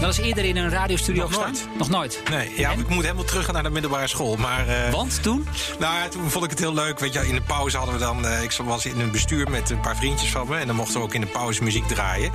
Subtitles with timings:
[0.00, 1.52] Dat is eerder in een radiostudio Nog gestaan?
[1.52, 1.78] nooit.
[1.78, 2.22] Nog nooit?
[2.30, 2.78] Nee, ja, En?
[2.78, 4.36] ik moet helemaal terug naar de middelbare school.
[4.36, 5.48] Maar, eh, Want toen?
[5.78, 6.98] Nou ja, toen vond ik het heel leuk.
[6.98, 8.26] Weet je, in de pauze hadden we dan.
[8.26, 10.56] eh, ik was in een bestuur met een paar vriendjes van me.
[10.56, 12.32] En dan mochten we ook in de pauze muziek draaien.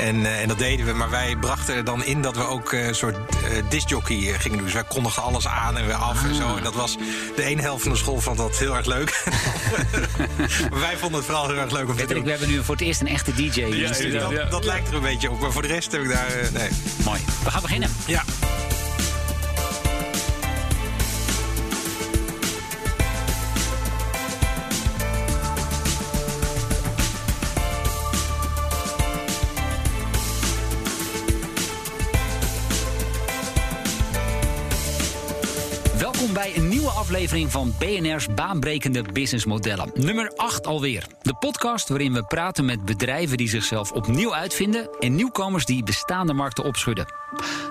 [0.00, 0.92] En, eh, en dat deden we.
[0.92, 3.16] Maar wij brachten er dan in dat we ook een soort
[3.68, 4.64] discjockey eh, gingen doen.
[4.66, 6.56] Dus wij kondigden alles aan en weer af en zo.
[6.56, 6.96] En dat was
[7.36, 9.24] de ene helft van de school vond dat heel erg leuk.
[10.70, 12.24] maar wij vonden het vooral heel erg leuk om te doen.
[12.24, 14.30] we hebben nu voor het eerst een echte DJ in de studio.
[14.32, 15.40] Dat, dat lijkt er een beetje op.
[15.40, 16.32] Maar voor de rest heb ik daar.
[16.52, 16.68] nee.
[17.04, 17.20] Mooi.
[17.44, 17.90] We gaan beginnen.
[18.06, 18.22] Ja.
[37.14, 39.90] Aflevering van BNR's baanbrekende businessmodellen.
[39.94, 41.06] Nummer 8 alweer.
[41.22, 46.32] De podcast waarin we praten met bedrijven die zichzelf opnieuw uitvinden en nieuwkomers die bestaande
[46.32, 47.06] markten opschudden.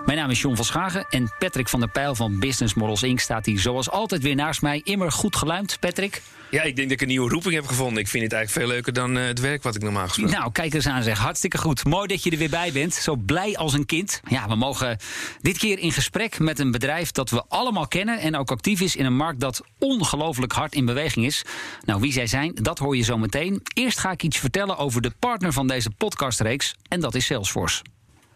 [0.05, 3.19] Mijn naam is John van Schagen en Patrick van der Pijl van Business Models Inc.
[3.19, 4.81] staat hier zoals altijd weer naast mij.
[4.83, 6.21] Immer goed geluimd, Patrick.
[6.53, 7.99] Ja, ik denk dat ik een nieuwe roeping heb gevonden.
[7.99, 10.51] Ik vind het eigenlijk veel leuker dan eh, het werk wat ik normaal gesproken Nou,
[10.51, 11.17] kijk eens aan zeg.
[11.17, 11.85] Hartstikke goed.
[11.85, 12.93] Mooi dat je er weer bij bent.
[12.93, 14.21] Zo blij als een kind.
[14.29, 14.97] Ja, we mogen
[15.41, 18.19] dit keer in gesprek met een bedrijf dat we allemaal kennen...
[18.19, 21.45] en ook actief is in een markt dat ongelooflijk hard in beweging is.
[21.85, 23.61] Nou, wie zij zijn, dat hoor je zo meteen.
[23.73, 26.75] Eerst ga ik iets vertellen over de partner van deze podcastreeks...
[26.87, 27.81] en dat is Salesforce.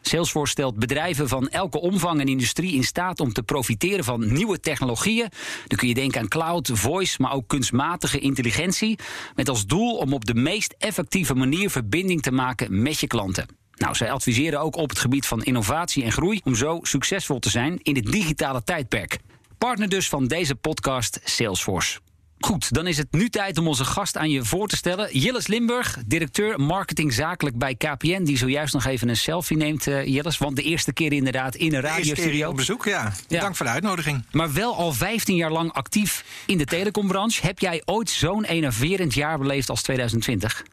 [0.08, 4.60] Salesforce stelt bedrijven van elke omvang en industrie in staat om te profiteren van nieuwe
[4.60, 5.30] technologieën.
[5.68, 9.00] Dan kun je denken aan cloud, voice, maar ook kunstmatige intelligentie.
[9.36, 13.46] Met als doel om op de meest effectieve manier verbinding te maken met je klanten.
[13.76, 17.50] Nou, zij adviseren ook op het gebied van innovatie en groei om zo succesvol te
[17.50, 19.18] zijn in het digitale tijdperk.
[19.58, 22.00] Partner dus van deze podcast Salesforce.
[22.40, 25.18] Goed, dan is het nu tijd om onze gast aan je voor te stellen.
[25.18, 28.24] Jilles Limburg, directeur marketing zakelijk bij KPN...
[28.24, 30.38] die zojuist nog even een selfie neemt, eh Jilles.
[30.38, 32.50] Want de eerste keer inderdaad in een radiostudio.
[32.50, 33.14] op bezoek, ja.
[33.28, 33.40] Ja.
[33.40, 34.26] Dank voor de uitnodiging.
[34.32, 37.46] Maar wel al 15 jaar lang actief in de telecombranche.
[37.46, 40.64] Heb jij ooit zo'n enerverend jaar beleefd als 2020?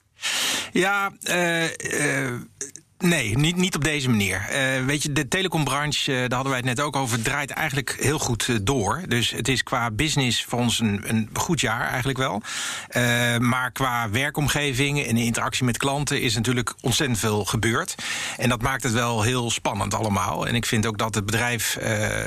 [0.72, 2.40] Ja, eh, eh,
[2.98, 4.46] nee, niet, niet op deze manier.
[4.48, 7.96] Eh, weet je, de telecombranche, eh, daar hadden wij het net ook over, draait eigenlijk
[8.00, 9.02] heel goed eh, door.
[9.08, 12.42] Dus het is qua business voor ons een, een goed jaar eigenlijk wel.
[13.38, 17.94] Maar qua werkomgeving en interactie met klanten is natuurlijk ontzettend veel gebeurd.
[18.36, 20.46] En dat maakt het wel heel spannend allemaal.
[20.46, 21.76] En ik vind ook dat het bedrijf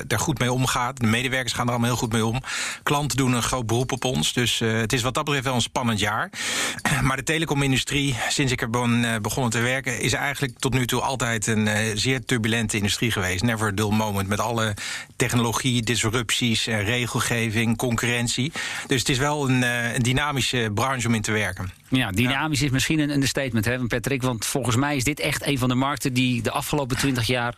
[0.08, 1.00] er goed mee omgaat.
[1.00, 2.42] De medewerkers gaan er allemaal heel goed mee om.
[2.84, 4.34] Klanten doen een groot beroep op ons.
[4.34, 6.30] Dus het is wat dat betreft wel een spannend jaar.
[7.08, 11.02] Maar de telecomindustrie, sinds ik er ben begonnen te werken, is eigenlijk tot nu toe
[11.02, 13.44] altijd een eh, zeer turbulente industrie geweest.
[13.44, 14.28] Never a dull moment.
[14.28, 14.74] Met alle
[15.16, 18.52] technologie, disrupties, en regelgeving, concurrentie.
[18.88, 21.70] Dus het is wel een, eh, een dynamische branche om in te werken.
[21.90, 24.22] Ja, dynamisch is misschien een understatement, hè, Patrick?
[24.22, 27.54] Want volgens mij is dit echt een van de markten die de afgelopen 20 jaar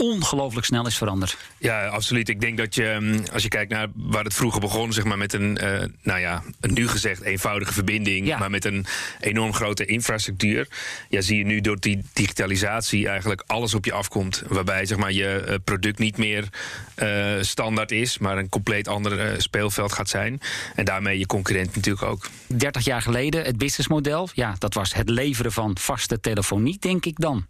[0.00, 1.36] ongelooflijk snel is veranderd.
[1.58, 2.28] Ja, absoluut.
[2.28, 5.18] Ik denk dat je, mm, als je kijkt naar waar het vroeger begon, zeg maar
[5.18, 8.38] met een, eh, nou ja, een nu gezegd eenvoudige verbinding, Ja.
[8.38, 8.86] maar met een
[9.20, 10.68] enorm grote infrastructuur.
[11.08, 14.42] Ja, zie je nu door die digitalisatie eigenlijk alles op je afkomt.
[14.48, 16.48] Waarbij zeg maar, je eh, product niet meer
[16.94, 20.40] eh, standaard is, maar een compleet ander speelveld gaat zijn.
[20.74, 22.28] En daarmee je concurrent natuurlijk ook.
[22.46, 27.18] 30 jaar geleden, het businessmodel, ja, dat was het leveren van vaste telefonie, denk ik
[27.18, 27.46] dan.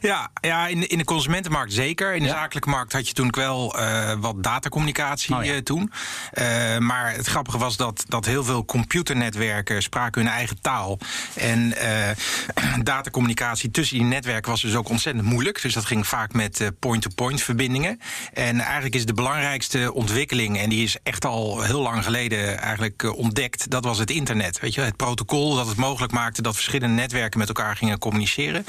[0.00, 2.14] Ja, ja in, de, in de consumentenmarkt zeker.
[2.14, 2.34] In de Ja.
[2.34, 5.52] zakelijke markt had je toen wel eh, wat datacommunicatie Oh ja.
[5.52, 5.92] eh, toen.
[6.32, 10.98] Eh, maar het grappige was dat, dat heel veel computernetwerken spraken hun eigen taal.
[11.34, 11.74] En
[12.82, 15.62] datacommunicatie tussen die netwerken was dus ook ontzettend moeilijk.
[15.62, 18.00] Dus dat ging vaak met point-to-point verbindingen.
[18.32, 23.12] En eigenlijk is de belangrijkste ontwikkeling, en die is echt al heel lang geleden eigenlijk
[23.16, 24.60] ontdekt, dat was het internet.
[24.60, 28.64] Weet je, het protocol dat het mogelijk maakte dat verschillende netwerken met elkaar gingen communiceren.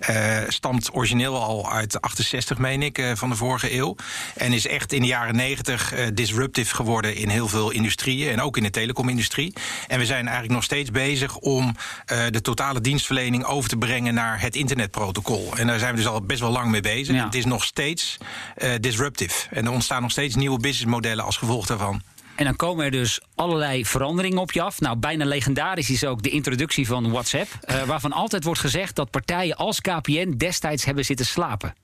[0.00, 3.96] Eh, stamt origineel al uit 68, meen ik, eh, van de vorige eeuw.
[4.34, 8.32] En is echt in de jaren 90 eh, disruptive geworden in heel veel industrieën.
[8.32, 9.52] En ook in de telecomindustrie.
[9.86, 14.14] En we zijn eigenlijk nog steeds bezig om eh, de totale dienstverlening over te brengen
[14.14, 15.56] naar het internetprotocol.
[15.56, 17.14] En daar zijn we dus al best wel lang mee bezig.
[17.14, 17.24] Ja.
[17.24, 18.18] Het is nog steeds
[18.56, 19.48] eh, disruptive.
[19.50, 22.02] En er ontstaan nog steeds nieuwe businessmodellen als gevolg daarvan.
[22.40, 24.80] En dan komen er dus allerlei veranderingen op je af.
[24.80, 27.48] Nou, bijna legendarisch is ook de introductie van WhatsApp.
[27.60, 31.74] eh, waarvan altijd wordt gezegd dat partijen als KPN destijds hebben zitten slapen.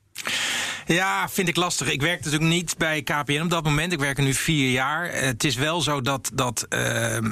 [0.88, 1.90] Ja, vind ik lastig.
[1.90, 3.92] Ik werk natuurlijk niet bij KPN op dat moment.
[3.92, 5.12] Ik werk er nu vier jaar.
[5.12, 6.78] Het is wel zo dat, dat uh,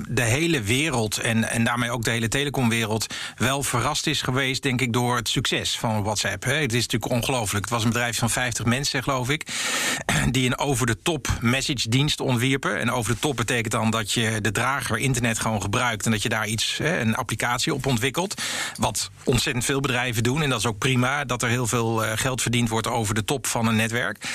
[0.08, 3.06] de hele wereld en, en daarmee ook de hele telecomwereld
[3.36, 6.44] wel verrast is geweest, denk ik, door het succes van WhatsApp.
[6.44, 7.64] Het is natuurlijk ongelooflijk.
[7.64, 9.46] Het was een bedrijf van 50 mensen, geloof ik,
[10.30, 12.80] die een over-de-top message dienst ontwierpen.
[12.80, 16.46] En over-de-top betekent dan dat je de drager internet gewoon gebruikt en dat je daar
[16.46, 18.42] iets, een applicatie op ontwikkelt.
[18.78, 20.42] Wat ontzettend veel bedrijven doen.
[20.42, 23.24] En dat is ook prima dat er heel veel eh, geld verdiend wordt over de
[23.24, 24.29] top van een netwerk.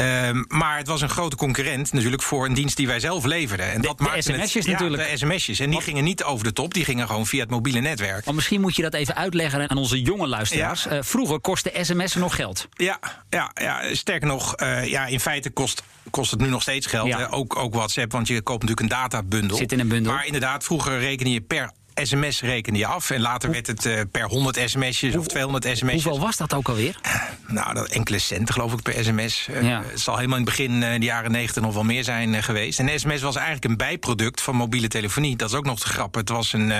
[0.00, 3.72] Um, maar het was een grote concurrent natuurlijk voor een dienst die wij zelf leverden.
[3.72, 5.02] En de, dat de sms'jes natuurlijk.
[5.02, 5.58] Ja, de sms'jes.
[5.58, 8.24] En die gingen niet over de top, die gingen gewoon via het mobiele netwerk.
[8.24, 10.84] Maar misschien moet je dat even uitleggen aan onze jonge luisteraars.
[10.84, 10.92] Ja.
[10.92, 12.68] Uh, vroeger kostte sms'en nog geld.
[12.70, 12.98] Ja,
[13.30, 17.08] ja, ja sterker nog, uh, ja, in feite kost kost het nu nog steeds geld.
[17.08, 17.26] Ja.
[17.26, 19.56] Ook, ook WhatsApp, want je koopt natuurlijk een databundel.
[19.56, 20.12] Zit in een bundel.
[20.12, 21.70] Maar inderdaad, vroeger reken je per
[22.02, 23.10] sms rekende je af.
[23.10, 26.04] En later werd het uh, per 100 sms'jes of 200 sms'jes.
[26.04, 27.00] Hoeveel was dat ook alweer?
[27.46, 29.46] Nou, dat enkele centen geloof ik per sms.
[29.50, 29.82] Uh, ja.
[29.86, 32.78] Het zal helemaal in het begin, uh, de jaren 90, nog wel meer zijn geweest.
[32.78, 35.36] En sms was eigenlijk een bijproduct van mobiele telefonie.
[35.36, 36.20] Dat is ook nog te grappen.
[36.20, 36.72] Het was een,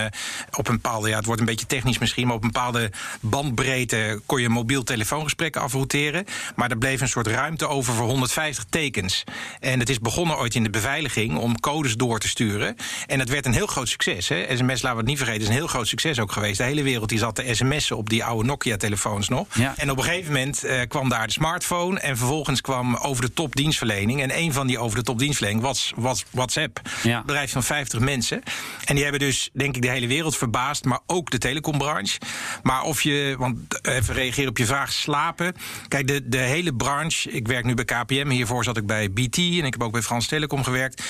[0.56, 2.90] op een bepaalde, ja, het wordt een beetje technisch misschien, maar op een bepaalde
[3.20, 6.24] bandbreedte kon je mobiel telefoongesprekken afrouteren.
[6.56, 9.24] Maar er bleef een soort ruimte over voor 150 tekens.
[9.60, 12.76] En het is begonnen ooit in de beveiliging om codes door te sturen.
[13.06, 14.28] En het werd een heel groot succes.
[14.28, 14.56] Hè?
[14.56, 16.58] SMS, laten we niet vergeten, is een heel groot succes ook geweest.
[16.58, 19.47] De hele wereld die zat te sms'en op die oude Nokia-telefoons nog.
[19.55, 19.75] Ja.
[19.76, 22.00] En op een gegeven moment uh, kwam daar de smartphone...
[22.00, 24.23] en vervolgens kwam over de top dienstverlening.
[24.23, 26.81] En een van die over de top dienstverlening was, was WhatsApp.
[27.03, 27.17] Ja.
[27.17, 28.43] Een bedrijf van 50 mensen.
[28.85, 30.85] En die hebben dus, denk ik, de hele wereld verbaasd...
[30.85, 32.19] maar ook de telecombranche.
[32.62, 35.55] Maar of je, want even reageren op je vraag, slapen...
[35.88, 38.29] Kijk, de, de hele branche, ik werk nu bij KPM...
[38.29, 41.02] hiervoor zat ik bij BT en ik heb ook bij Frans Telecom gewerkt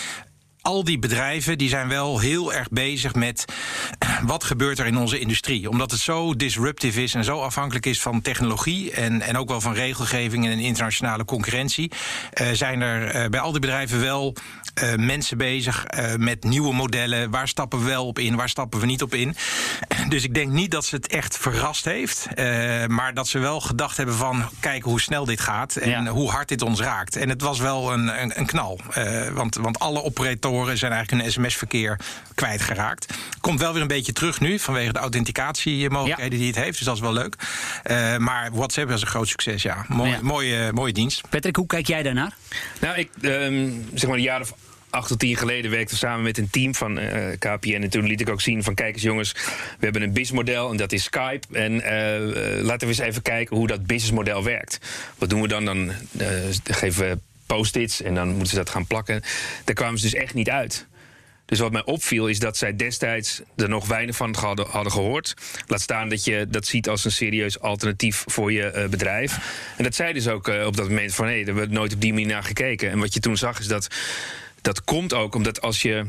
[0.67, 3.45] al die bedrijven die zijn wel heel erg bezig met
[4.23, 5.69] wat gebeurt er in onze industrie.
[5.71, 9.61] Omdat het zo disruptief is en zo afhankelijk is van technologie en, en ook wel
[9.61, 11.91] van regelgeving en internationale concurrentie,
[12.41, 14.35] uh, zijn er uh, bij al die bedrijven wel
[14.83, 15.87] uh, mensen bezig
[16.17, 17.31] met nieuwe modellen.
[17.31, 19.37] Waar stappen we wel op in, waar stappen we niet op in.
[20.09, 22.29] Dus ik denk niet dat ze het echt verrast heeft,
[22.87, 26.07] maar dat ze wel gedacht hebben van kijken hoe snel dit gaat en ja.
[26.07, 27.17] hoe hard dit ons raakt.
[27.17, 28.81] En het was wel een, een, een knal,
[29.33, 31.99] want, want alle operatoren zijn eigenlijk hun sms-verkeer
[32.35, 33.15] kwijtgeraakt.
[33.41, 36.45] Komt wel weer een beetje terug nu vanwege de authenticatiemogelijkheden ja.
[36.45, 36.77] die het heeft.
[36.77, 37.37] Dus dat is wel leuk.
[37.85, 39.85] Uh, maar WhatsApp was een groot succes, ja.
[39.89, 40.19] Mooi, ja.
[40.23, 41.29] Mooie, mooie dienst.
[41.29, 42.37] Patrick, hoe kijk jij daarnaar?
[42.81, 44.55] Nou, ik, um, zeg maar een jaar of
[44.91, 47.83] acht tot tien geleden werkte we samen met een team van uh, KPN.
[47.83, 49.33] En toen liet ik ook zien van kijk eens jongens,
[49.79, 51.47] we hebben een businessmodel en dat is Skype.
[51.53, 54.79] En uh, laten we eens even kijken hoe dat businessmodel werkt.
[55.19, 55.65] Wat doen we dan?
[55.65, 55.93] Dan
[56.65, 59.23] geven we post-its en dan moeten ze dat gaan plakken.
[59.65, 60.87] Daar kwamen ze dus echt niet uit.
[61.47, 65.35] Dus wat mij opviel is dat zij destijds er nog weinig van hadden, hadden gehoord.
[65.67, 69.39] Laat staan dat je dat ziet als een serieus alternatief voor je uh, bedrijf.
[69.77, 71.95] En dat zeiden ze ook uh, op dat moment van hé, hey, daar hebben nooit
[71.95, 72.91] op die manier naar gekeken.
[72.91, 73.89] En wat je toen zag is dat
[74.61, 76.07] dat komt ook omdat als je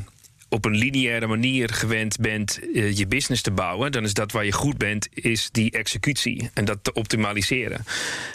[0.50, 4.46] op een lineaire manier gewend bent uh, je business te bouwen, dan is dat waar
[4.46, 7.86] je goed bent, is die executie en dat te optimaliseren.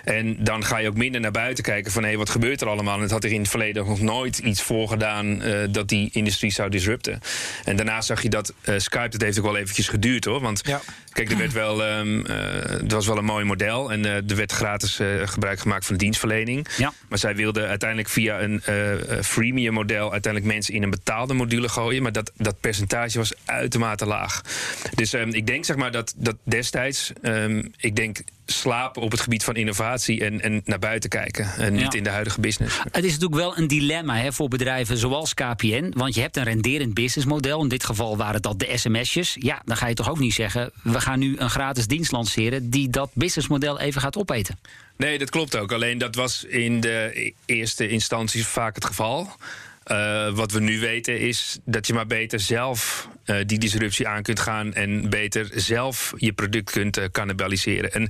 [0.04, 2.68] En dan ga je ook minder naar buiten kijken van hé, hey, wat gebeurt er
[2.68, 2.96] allemaal?
[2.96, 6.10] En het had er in het verleden nog nooit iets voor gedaan uh, dat die
[6.12, 7.20] industrie zou disrupten.
[7.64, 10.40] En daarna zag je dat uh, Skype, dat heeft ook wel eventjes geduurd hoor.
[10.40, 10.80] Want ja.
[11.12, 12.24] kijk, er werd wel, um,
[12.68, 16.66] het was wel een mooi model en er werd gratis gebruik gemaakt van de dienstverlening.
[16.76, 16.92] Ja.
[17.08, 18.62] Maar zij wilden uiteindelijk via een
[19.24, 24.06] freemium model uiteindelijk mensen in een betaalde module gooien maar dat, dat percentage was uitermate
[24.06, 24.40] laag.
[24.94, 29.20] Dus um, ik denk zeg maar dat, dat destijds, um, ik denk slapen op het
[29.20, 31.52] gebied van innovatie en, en naar buiten kijken.
[31.58, 32.78] En niet in de huidige business.
[32.90, 35.92] Het is natuurlijk wel een dilemma hè, voor bedrijven zoals KPN.
[35.96, 37.62] Want je hebt een renderend businessmodel.
[37.62, 39.36] In dit geval waren dat de sms'jes.
[39.38, 40.70] Ja, dan ga je toch ook niet zeggen...
[40.82, 42.70] we gaan nu een gratis dienst lanceren...
[42.70, 44.58] die dat businessmodel even gaat opeten.
[44.96, 45.72] Nee, dat klopt ook.
[45.72, 49.30] Alleen dat was in de eerste instantie vaak het geval.
[49.86, 54.22] Uh, wat we nu weten is dat je maar beter zelf uh, die disruptie aan
[54.22, 57.92] kunt gaan en beter zelf je product kunt uh, cannibaliseren.
[57.92, 58.08] En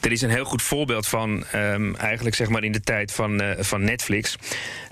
[0.00, 3.42] er is een heel goed voorbeeld van, um, eigenlijk zeg maar in de tijd van,
[3.58, 4.36] van Netflix.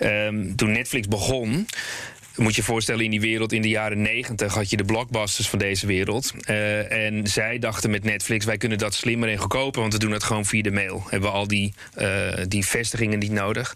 [0.01, 1.67] Um, toen Netflix begon,
[2.37, 5.49] moet je je voorstellen, in die wereld in de jaren negentig had je de blockbusters
[5.49, 6.33] van deze wereld.
[6.89, 10.23] En zij dachten met Netflix, wij kunnen dat slimmer en goedkoper, want we doen het
[10.23, 11.07] gewoon via de mail.
[11.09, 11.75] Hebben we al die,
[12.49, 13.75] die vestigingen niet nodig.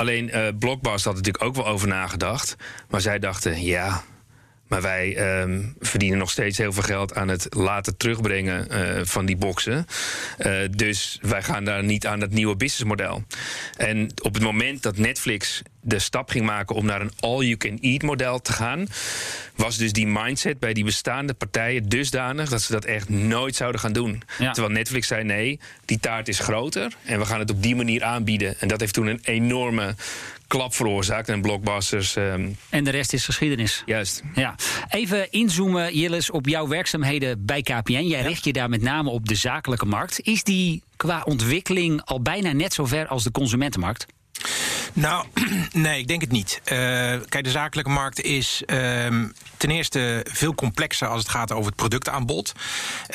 [0.00, 2.56] Alleen uh, Blockbuster had natuurlijk ook wel over nagedacht.
[2.88, 4.02] Maar zij dachten, ja,
[4.70, 9.26] maar wij um, verdienen nog steeds heel veel geld aan het laten terugbrengen uh, van
[9.26, 9.86] die boxen.
[10.38, 13.24] Uh, dus wij gaan daar niet aan het nieuwe businessmodel.
[13.76, 18.40] En op het moment dat Netflix de stap ging maken om naar een all-you-can-eat model
[18.40, 18.86] te gaan,
[19.54, 23.80] was dus die mindset bij die bestaande partijen dusdanig dat ze dat echt nooit zouden
[23.80, 24.22] gaan doen.
[24.38, 28.02] Terwijl Netflix zei: nee, die taart is groter en we gaan het op die manier
[28.04, 28.60] aanbieden.
[28.60, 29.94] En dat heeft toen een enorme
[30.50, 32.16] klap veroorzaakt en blockbusters.
[32.16, 33.82] Ehm, en de rest is geschiedenis.
[33.86, 34.22] Juist.
[34.34, 34.54] Ja.
[34.88, 38.06] Even inzoomen, Jillis, op jouw werkzaamheden bij KPN.
[38.06, 40.20] Jij richt je daar met name op de zakelijke markt.
[40.20, 44.06] Is die qua ontwikkeling al bijna net zo ver als de consumentenmarkt?
[44.92, 45.26] Nou,
[45.72, 46.60] nee, ik denk het niet.
[46.64, 46.78] Uh,
[47.28, 48.76] kijk, de zakelijke markt is uh,
[49.56, 52.52] ten eerste veel complexer als het gaat over het productaanbod.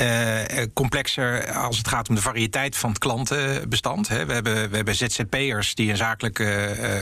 [0.01, 0.39] Uh,
[0.73, 4.07] complexer als het gaat om de variëteit van het klantenbestand.
[4.07, 4.25] Hè.
[4.25, 6.39] We, hebben, we hebben ZZP'ers die een zakelijk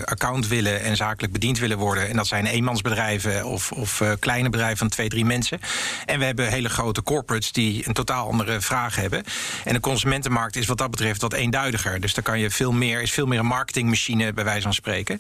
[0.06, 2.10] account willen en zakelijk bediend willen worden.
[2.10, 5.60] En dat zijn eenmansbedrijven of, of kleine bedrijven van twee, drie mensen.
[6.06, 9.24] En we hebben hele grote corporates die een totaal andere vraag hebben.
[9.64, 12.00] En de consumentenmarkt is wat dat betreft wat eenduidiger.
[12.00, 15.20] Dus daar kan je veel meer, is veel meer een marketingmachine bij wijze van spreken.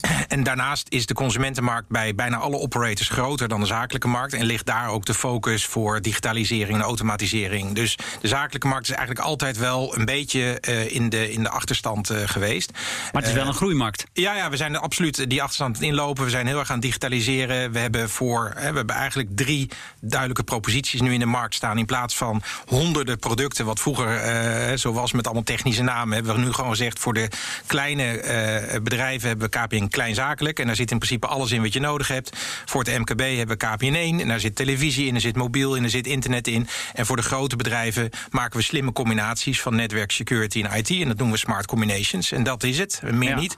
[0.28, 4.32] En daarnaast is de consumentenmarkt bij bijna alle operators groter dan de zakelijke markt.
[4.32, 7.74] En ligt daar ook de focus voor digitalisering en automatisering.
[7.74, 11.48] Dus de zakelijke markt is eigenlijk altijd wel een beetje uh, in, de, in de
[11.48, 12.72] achterstand uh, geweest.
[12.72, 14.06] Maar het is wel een groeimarkt.
[14.12, 16.24] Ja, ja, we zijn er absoluut die achterstand inlopen.
[16.24, 17.72] We zijn heel erg aan het digitaliseren.
[17.72, 21.78] We hebben, voor, hè, we hebben eigenlijk drie duidelijke proposities nu in de markt staan.
[21.78, 24.24] In plaats van honderden producten, wat vroeger
[24.70, 27.28] uh, zo was met allemaal technische namen, hebben we nu gewoon gezegd voor de
[27.66, 28.04] kleine
[28.82, 30.58] bedrijven hebben we KPN kleinzakelijk.
[30.58, 32.36] En daar zit in principe alles in wat je nodig hebt.
[32.64, 34.20] Voor het MKB hebben we KPN 1.
[34.20, 36.66] En daar zit televisie in, er zit mobiel in, er zit internet in.
[36.94, 40.90] En voor de grote bedrijven maken we slimme combinaties van netwerk, security en IT.
[40.90, 42.32] En dat noemen we smart combinations.
[42.32, 43.56] En dat is het, meer niet.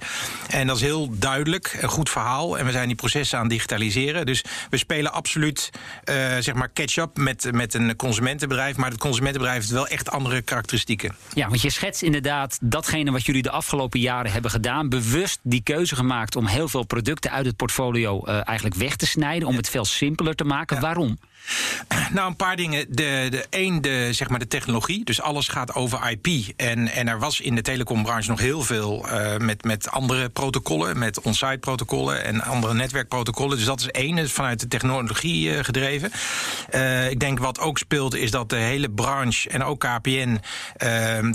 [0.48, 2.58] En dat is heel duidelijk, een goed verhaal.
[2.58, 4.26] En we zijn die processen aan het digitaliseren.
[4.26, 5.70] Dus we spelen absoluut
[6.04, 8.76] uh, zeg maar catch-up met, met een consumentenbedrijf.
[8.76, 11.16] Maar het consumentenbedrijf heeft wel echt andere karakteristieken.
[11.34, 14.88] Ja, want je schetst inderdaad datgene wat jullie de afgelopen jaren hebben gedaan.
[14.88, 15.07] Bewust
[15.42, 19.48] die keuze gemaakt om heel veel producten uit het portfolio uh, eigenlijk weg te snijden.
[19.48, 20.80] Om het veel simpeler te maken.
[20.80, 21.18] Waarom?
[22.12, 22.86] Nou, een paar dingen.
[22.88, 25.04] De, de, één, de, zeg maar de technologie.
[25.04, 26.52] Dus alles gaat over IP.
[26.56, 30.98] En, en er was in de telecombranche nog heel veel uh, met, met andere protocollen.
[30.98, 33.56] Met on-site protocollen en andere netwerkprotocollen.
[33.56, 36.10] Dus dat is één, vanuit de technologie uh, gedreven.
[36.74, 40.40] Uh, ik denk wat ook speelt is dat de hele branche en ook KPN...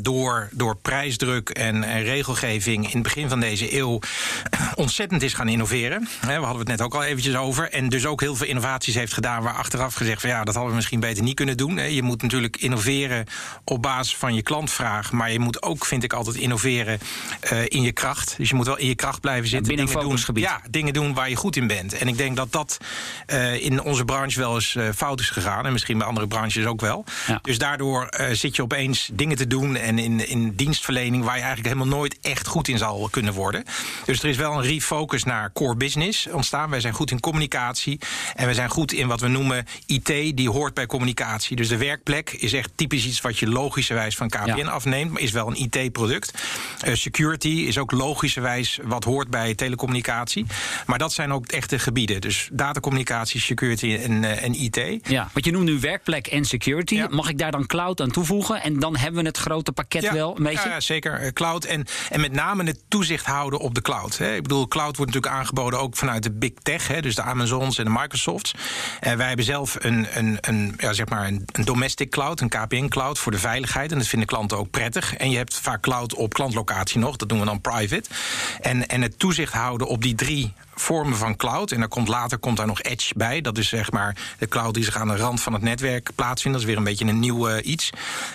[0.01, 4.00] door, door prijsdruk en, en, regelgeving in het begin van deze eeuw...
[4.75, 6.08] ontzettend is gaan innoveren.
[6.22, 7.70] we hadden het net ook al eventjes over.
[7.70, 10.72] En dus ook heel veel innovaties heeft gedaan waar achteraf gezegd van ja, dat hadden
[10.72, 11.93] we misschien beter niet kunnen doen.
[11.93, 13.25] Je moet natuurlijk innoveren
[13.63, 15.12] op basis van je klantvraag.
[15.12, 17.00] Maar je moet ook, vind ik, altijd innoveren
[17.51, 18.36] uh, in je kracht.
[18.38, 19.75] Dus je moet wel in je kracht blijven zitten.
[19.75, 21.93] Binnen dingen doen, ja, dingen doen waar je goed in bent.
[21.93, 22.77] En ik denk dat dat
[23.27, 25.65] uh, in onze branche wel eens uh, fout is gegaan.
[25.65, 27.05] En misschien bij andere branches ook wel.
[27.27, 27.39] Ja.
[27.41, 31.74] Dus daardoor zit je opeens dingen te doen en in, in dienstverlening waar je eigenlijk
[31.74, 33.63] helemaal nooit echt goed in zal kunnen worden.
[34.05, 36.69] Dus er is wel een refocus naar core business ontstaan.
[36.69, 38.00] Wij zijn goed in communicatie
[38.36, 41.55] en we zijn goed in wat we noemen IT die hoort bij communicatie.
[41.55, 44.67] Dus de werkplek is echt typisch iets wat je logischerwijs van KPN ja.
[44.67, 46.43] afneemt, maar is wel een IT-product.
[46.88, 50.45] Uh, security is ook logischerwijs wat hoort bij telecommunicatie.
[50.85, 52.21] Maar dat zijn ook echte gebieden.
[52.21, 55.07] Dus datacommunicatie, security en, uh, en IT.
[55.07, 56.95] Ja, want je noemt nu werkplek en security.
[56.95, 57.07] Ja.
[57.09, 58.62] Mag ik daar dan cloud aan toevoegen?
[58.62, 60.13] En dan hebben we het grote pakket ja.
[60.13, 60.69] wel een beetje?
[60.69, 61.23] Ja, zeker.
[61.23, 64.17] Uh, cloud en, en met name het toezicht houden op de cloud.
[64.17, 64.35] Hè.
[64.35, 66.88] Ik bedoel, cloud wordt natuurlijk aangeboden ook vanuit de big tech.
[66.88, 68.53] Hè, dus de Amazons en de Microsofts.
[69.00, 72.50] En wij hebben zelf een, een, een, ja, zeg maar een, een domestic cloud, een
[72.50, 73.92] KPN-cloud voor de veiligheid.
[73.92, 75.15] En dat vinden klanten ook prettig.
[75.15, 78.10] En je hebt vaak cloud op klantlocatie nog, dat doen we dan private.
[78.62, 81.72] En, en het toezicht houden op die drie vormen van cloud.
[81.72, 83.42] En daar komt later komt daar nog Edge bij.
[83.42, 86.58] Dat is zeg maar de cloud die zich aan de rand van het netwerk plaatsvindt.
[86.58, 87.89] Dat is weer een beetje een nieuw uh, iets.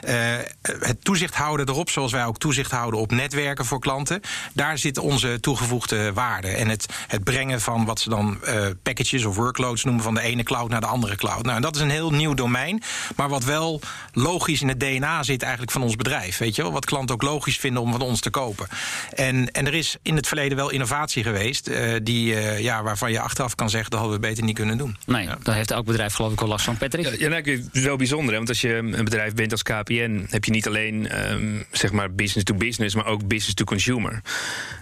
[0.08, 0.14] Uh,
[0.62, 4.20] het toezicht houden erop, zoals wij ook toezicht houden op netwerken voor klanten.
[4.52, 6.48] Daar zit onze toegevoegde waarde.
[6.48, 10.20] En het, het brengen van wat ze dan uh, packages of workloads noemen van de
[10.20, 11.44] ene cloud naar de andere cloud.
[11.44, 12.82] Nou, dat is een heel nieuw domein.
[13.16, 13.80] Maar wat wel
[14.12, 16.38] logisch in het DNA zit eigenlijk van ons bedrijf.
[16.38, 16.72] Weet je wel?
[16.72, 18.68] Wat klanten ook logisch vinden om van ons te kopen.
[19.14, 21.70] En, en er is in het verleden wel innovatie geweest.
[22.02, 23.90] die uh, ja, waarvan je achteraf kan zeggen...
[23.90, 24.96] dat hadden we beter niet kunnen doen.
[25.06, 25.38] Nee, ja.
[25.42, 26.76] daar heeft elk bedrijf geloof ik wel last van.
[26.76, 27.04] Patrick?
[27.04, 28.30] Ja, ja nou, zo bijzonder.
[28.30, 28.36] Hè?
[28.36, 30.26] Want als je een bedrijf bent als KPN...
[30.30, 32.94] heb je niet alleen um, zeg maar business to business...
[32.94, 34.20] maar ook business to consumer.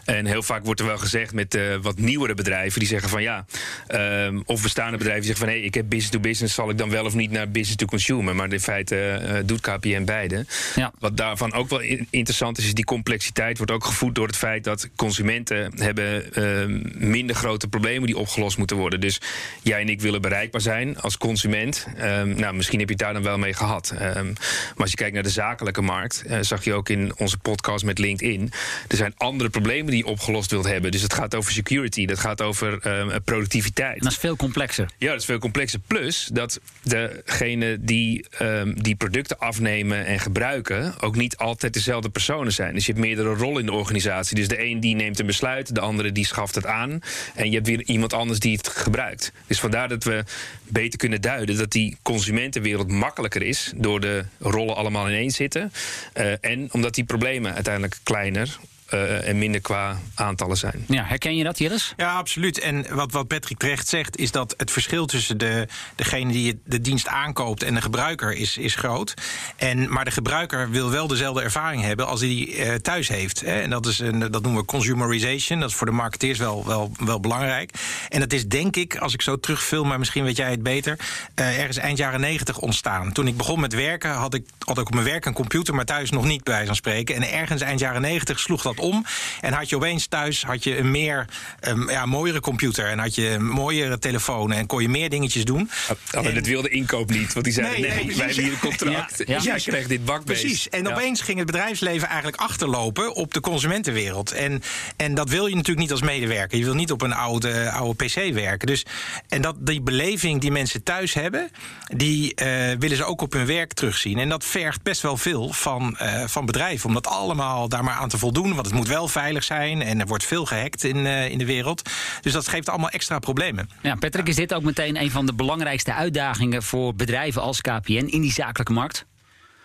[0.04, 2.78] En heel vaak wordt er wel gezegd met uh, wat nieuwere bedrijven...
[2.78, 3.44] die zeggen van ja...
[3.88, 5.54] Um, of bestaande bedrijven zeggen van...
[5.54, 6.54] hé, hey, ik heb business to business...
[6.54, 8.34] zal ik dan wel of niet naar business to consumer?
[8.34, 10.46] Maar in feite uh, doet KPN beide.
[10.74, 10.92] Ja.
[10.98, 12.64] Wat daarvan ook wel interessant is...
[12.64, 14.64] is die complexiteit wordt ook gevoed door het feit...
[14.64, 19.00] dat consumenten hebben uh, minder grote problemen die opgelost moeten worden.
[19.00, 19.20] Dus
[19.62, 21.86] jij en ik willen bereikbaar zijn als consument.
[21.96, 23.94] Ehm, nou, misschien heb je het daar dan wel mee gehad.
[23.98, 27.38] Ehm, maar als je kijkt naar de zakelijke markt, uh, zag je ook in onze
[27.38, 28.52] podcast met LinkedIn.
[28.88, 30.90] Er zijn andere problemen die je opgelost wilt hebben.
[30.90, 34.02] Dus het gaat over security, dat gaat over ehm, productiviteit.
[34.02, 34.90] dat is veel complexer.
[34.98, 35.80] Ja, dat is veel complexer.
[35.86, 38.26] Plus dat degene die
[38.74, 42.74] die producten afnemen en gebruiken ook niet altijd dezelfde personen zijn.
[42.74, 44.36] Dus je hebt meerdere rollen in de organisatie.
[44.36, 47.00] Dus de een die neemt een besluit, de andere die schaft het aan.
[47.34, 49.32] En je hebt weer iemand anders die het gebruikt.
[49.46, 50.24] Dus vandaar dat we
[50.62, 55.72] beter kunnen duiden dat die consumentenwereld makkelijker is door de rollen allemaal ineens zitten.
[56.14, 58.58] Uh, en omdat die problemen uiteindelijk kleiner
[58.94, 60.84] uh, en minder qua aantallen zijn.
[60.88, 61.94] Ja, herken je dat, Jillis?
[61.96, 62.58] Ja, absoluut.
[62.58, 66.80] En wat, wat Patrick terecht zegt, is dat het verschil tussen de, degene die de
[66.80, 69.14] dienst aankoopt en de gebruiker is, is groot.
[69.56, 73.40] En, maar de gebruiker wil wel dezelfde ervaring hebben als hij die uh, thuis heeft.
[73.40, 73.60] Hè.
[73.60, 75.60] En dat, is een, dat noemen we consumerization.
[75.60, 77.70] Dat is voor de marketeers wel, wel, wel belangrijk.
[78.08, 80.98] En dat is denk ik, als ik zo terugfilm, maar misschien weet jij het beter,
[81.40, 83.12] uh, ergens eind jaren negentig ontstaan.
[83.12, 85.84] Toen ik begon met werken, had ik, had ik op mijn werk een computer, maar
[85.84, 87.14] thuis nog niet bij van spreken.
[87.14, 89.04] En ergens eind jaren negentig sloeg dat om.
[89.40, 91.24] En had je opeens thuis had je een meer
[91.68, 92.86] um, ja, mooiere computer.
[92.86, 94.52] En had je een mooiere telefoon.
[94.52, 95.70] En kon je meer dingetjes doen.
[96.14, 97.32] Oh, en, dat wilde inkoop niet.
[97.32, 99.22] Want die zeiden: nee, nee, wij hebben hier een contract.
[99.26, 99.54] Ja, ja.
[99.56, 100.40] Krijgt dit bakbeest.
[100.40, 100.68] Precies.
[100.68, 104.32] En opeens ging het bedrijfsleven eigenlijk achterlopen op de consumentenwereld.
[104.32, 104.62] En,
[104.96, 106.58] en dat wil je natuurlijk niet als medewerker.
[106.58, 108.66] Je wil niet op een oude, oude PC werken.
[108.66, 108.84] Dus,
[109.28, 111.50] en dat, die beleving die mensen thuis hebben,
[111.94, 112.46] die uh,
[112.78, 114.18] willen ze ook op hun werk terugzien.
[114.18, 116.88] En dat vergt best wel veel van, uh, van bedrijven.
[116.88, 118.54] Om dat allemaal daar maar aan te voldoen.
[118.54, 121.44] Want het moet wel veilig zijn en er wordt veel gehackt in, uh, in de
[121.44, 121.90] wereld.
[122.20, 123.70] Dus dat geeft allemaal extra problemen.
[123.82, 127.92] Ja, Patrick, is dit ook meteen een van de belangrijkste uitdagingen voor bedrijven als KPN
[127.92, 129.06] in die zakelijke markt?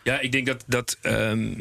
[0.04, 0.64] Ja, ik denk dat.
[0.68, 1.56] dat um,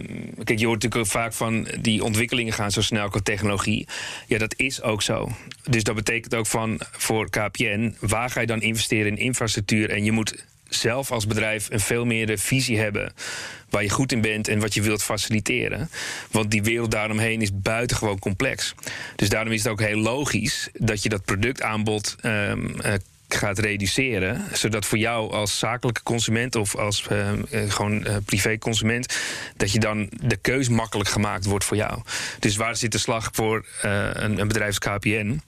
[0.44, 3.88] kijk, je hoort natuurlijk ook vaak van die ontwikkelingen gaan zo snel qua technologie.
[4.26, 5.30] Ja, dat is ook zo.
[5.70, 9.90] Dus dat betekent ook van voor KPN, waar ga je dan investeren in infrastructuur?
[9.90, 13.12] En je moet zelf als bedrijf een veel meer visie hebben
[13.70, 15.90] waar je goed in bent en wat je wilt faciliteren.
[16.30, 18.74] Want die wereld daaromheen is buitengewoon complex.
[19.16, 22.92] Dus daarom is het ook heel logisch dat je dat productaanbod um, uh,
[23.28, 24.44] gaat reduceren.
[24.52, 27.30] Zodat voor jou als zakelijke consument of als uh,
[27.68, 29.16] gewoon uh, privéconsument...
[29.56, 32.02] dat je dan de keus makkelijk gemaakt wordt voor jou.
[32.38, 35.40] Dus waar zit de slag voor een, een bedrijf als KPN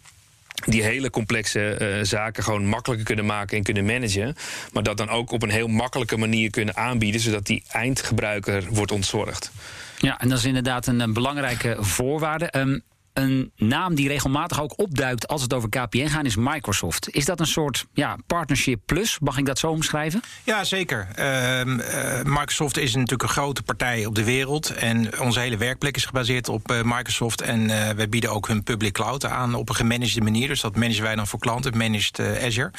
[0.67, 4.35] die hele complexe uh, zaken gewoon makkelijker kunnen maken en kunnen managen.
[4.73, 8.93] Maar dat dan ook op een heel makkelijke manier kunnen aanbieden, zodat die eindgebruiker wordt
[8.93, 9.51] ontzorgd.
[9.99, 12.53] Ja, en dat is inderdaad een, een belangrijke voorwaarde.
[12.57, 17.11] Um, een naam die regelmatig ook opduikt als het over KPN gaat, is Microsoft.
[17.11, 19.19] Is dat een soort ja, partnership plus?
[19.19, 20.21] Mag ik dat zo omschrijven?
[20.45, 21.09] Ja, zeker.
[21.19, 24.75] Uh, uh, Microsoft is natuurlijk een grote partij op de wereld.
[24.75, 27.41] En onze hele werkplek is gebaseerd op uh, Microsoft.
[27.41, 30.49] En uh, wij bieden ook hun public cloud aan op een gemanagede manier.
[30.49, 32.71] Dus dat managen wij dan voor klanten, managed Azure.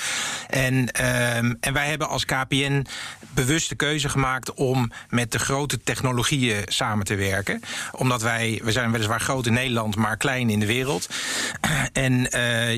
[0.47, 2.86] En, ehm, en wij hebben als KPN
[3.34, 7.62] bewust de keuze gemaakt om met de grote technologieën samen te werken.
[7.91, 11.07] Omdat wij, we zijn weliswaar groot in Nederland, maar klein in de wereld.
[11.93, 12.69] En uh,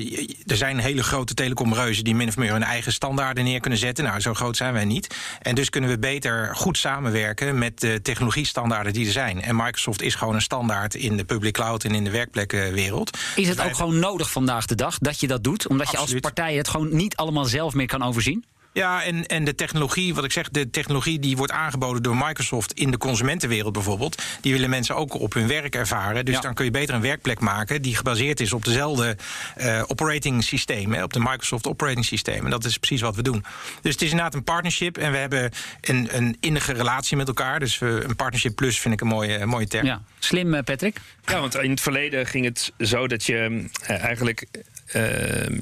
[0.46, 4.04] er zijn hele grote telecomreuzen die min of meer hun eigen standaarden neer kunnen zetten.
[4.04, 5.14] Nou, zo groot zijn wij niet.
[5.42, 9.42] En dus kunnen we beter goed samenwerken met de technologiestandaarden die er zijn.
[9.42, 13.18] En Microsoft is gewoon een standaard in de public cloud en in de werkplekkenwereld.
[13.36, 15.68] Is het ook gewoon nodig vandaag de dag dat je dat doet?
[15.68, 18.44] Omdat je als partij het gewoon niet allemaal zelf meer kan overzien?
[18.76, 22.72] Ja, en, en de technologie, wat ik zeg, de technologie die wordt aangeboden door Microsoft
[22.72, 26.24] in de consumentenwereld bijvoorbeeld, die willen mensen ook op hun werk ervaren.
[26.24, 29.16] Dus dan kun je beter een werkplek maken die gebaseerd is op dezelfde
[29.56, 32.44] uh, operating systemen, op de Microsoft operating systeem.
[32.44, 33.44] En dat is precies wat we doen.
[33.82, 37.58] Dus het is inderdaad een partnership en we hebben een, een innige relatie met elkaar.
[37.58, 39.86] Dus we, een partnership plus vind ik een mooie, een mooie term.
[39.86, 40.02] Ja.
[40.18, 41.00] Slim, uh, Patrick?
[41.26, 44.46] Ja, want in het verleden ging het zo dat je uh, eigenlijk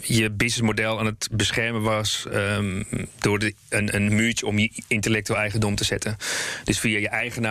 [0.02, 2.86] je businessmodel aan het beschermen was um,
[3.18, 6.16] door een, een muurtje om je intellectueel eigendom te zetten.
[6.64, 7.42] Dus via je eigen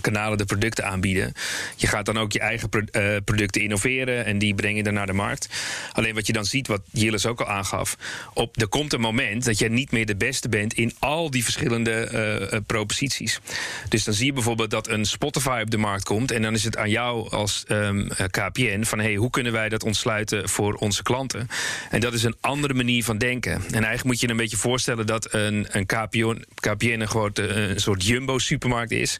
[0.00, 1.32] kanalen de producten aanbieden.
[1.76, 5.06] Je gaat dan ook je eigen uh, producten innoveren en die breng je dan naar
[5.06, 5.48] de markt.
[5.92, 7.96] Alleen wat je dan ziet, wat Jillis ook al aangaf,
[8.34, 11.44] op, er komt een moment dat je niet meer de beste bent in al die
[11.44, 12.08] verschillende
[12.52, 13.40] uh, proposities.
[13.88, 16.64] Dus dan zie je bijvoorbeeld dat een Spotify op de markt komt en dan is
[16.64, 21.02] het aan jou als um, KPN van hey, hoe kunnen wij dat ontsluiten voor onze
[21.02, 21.27] klanten?
[21.90, 23.52] En dat is een andere manier van denken.
[23.52, 27.80] En eigenlijk moet je een beetje voorstellen dat een, een KPN, KPN een, eh, een
[27.80, 29.16] soort jumbo-supermarkt is.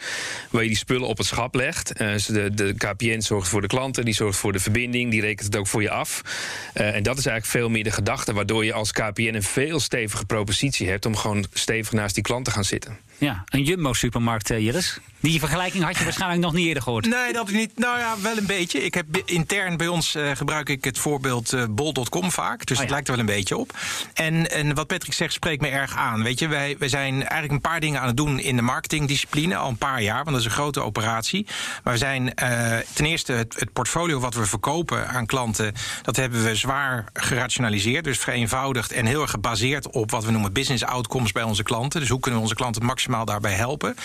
[0.50, 2.00] Waar je die spullen op het schap legt.
[2.00, 5.46] Uh, de, de KPN zorgt voor de klanten, die zorgt voor de verbinding, die rekent
[5.46, 6.22] het ook voor je af.
[6.74, 9.80] Uh, en dat is eigenlijk veel meer de gedachte, waardoor je als KPN een veel
[9.80, 13.07] stevige propositie hebt om gewoon stevig naast die klant te gaan zitten.
[13.18, 15.00] Ja, een Jumbo-supermarkt, uh, Jillis.
[15.20, 17.06] Die vergelijking had je waarschijnlijk nog niet eerder gehoord.
[17.06, 17.78] Nee, dat ik niet.
[17.78, 18.84] Nou ja, wel een beetje.
[18.84, 22.66] Ik heb intern bij ons uh, gebruik ik het voorbeeld uh, bol.com vaak.
[22.66, 23.76] Dus oh, het lijkt er wel een beetje op.
[24.14, 26.22] En, en wat Patrick zegt, spreekt me erg aan.
[26.22, 29.56] Weet je, wij, wij zijn eigenlijk een paar dingen aan het doen in de marketingdiscipline
[29.56, 30.24] al een paar jaar.
[30.24, 31.46] Want dat is een grote operatie.
[31.84, 32.32] Maar we zijn
[32.92, 35.74] ten eerste het, het, portfolio wat we verkopen aan klanten.
[36.02, 38.04] Dat hebben we zwaar gerationaliseerd.
[38.04, 42.00] Dus vereenvoudigd en heel erg gebaseerd op wat we noemen business outcomes bij onze klanten.
[42.00, 43.96] Dus hoe kunnen we onze klanten maximaal daarbij helpen.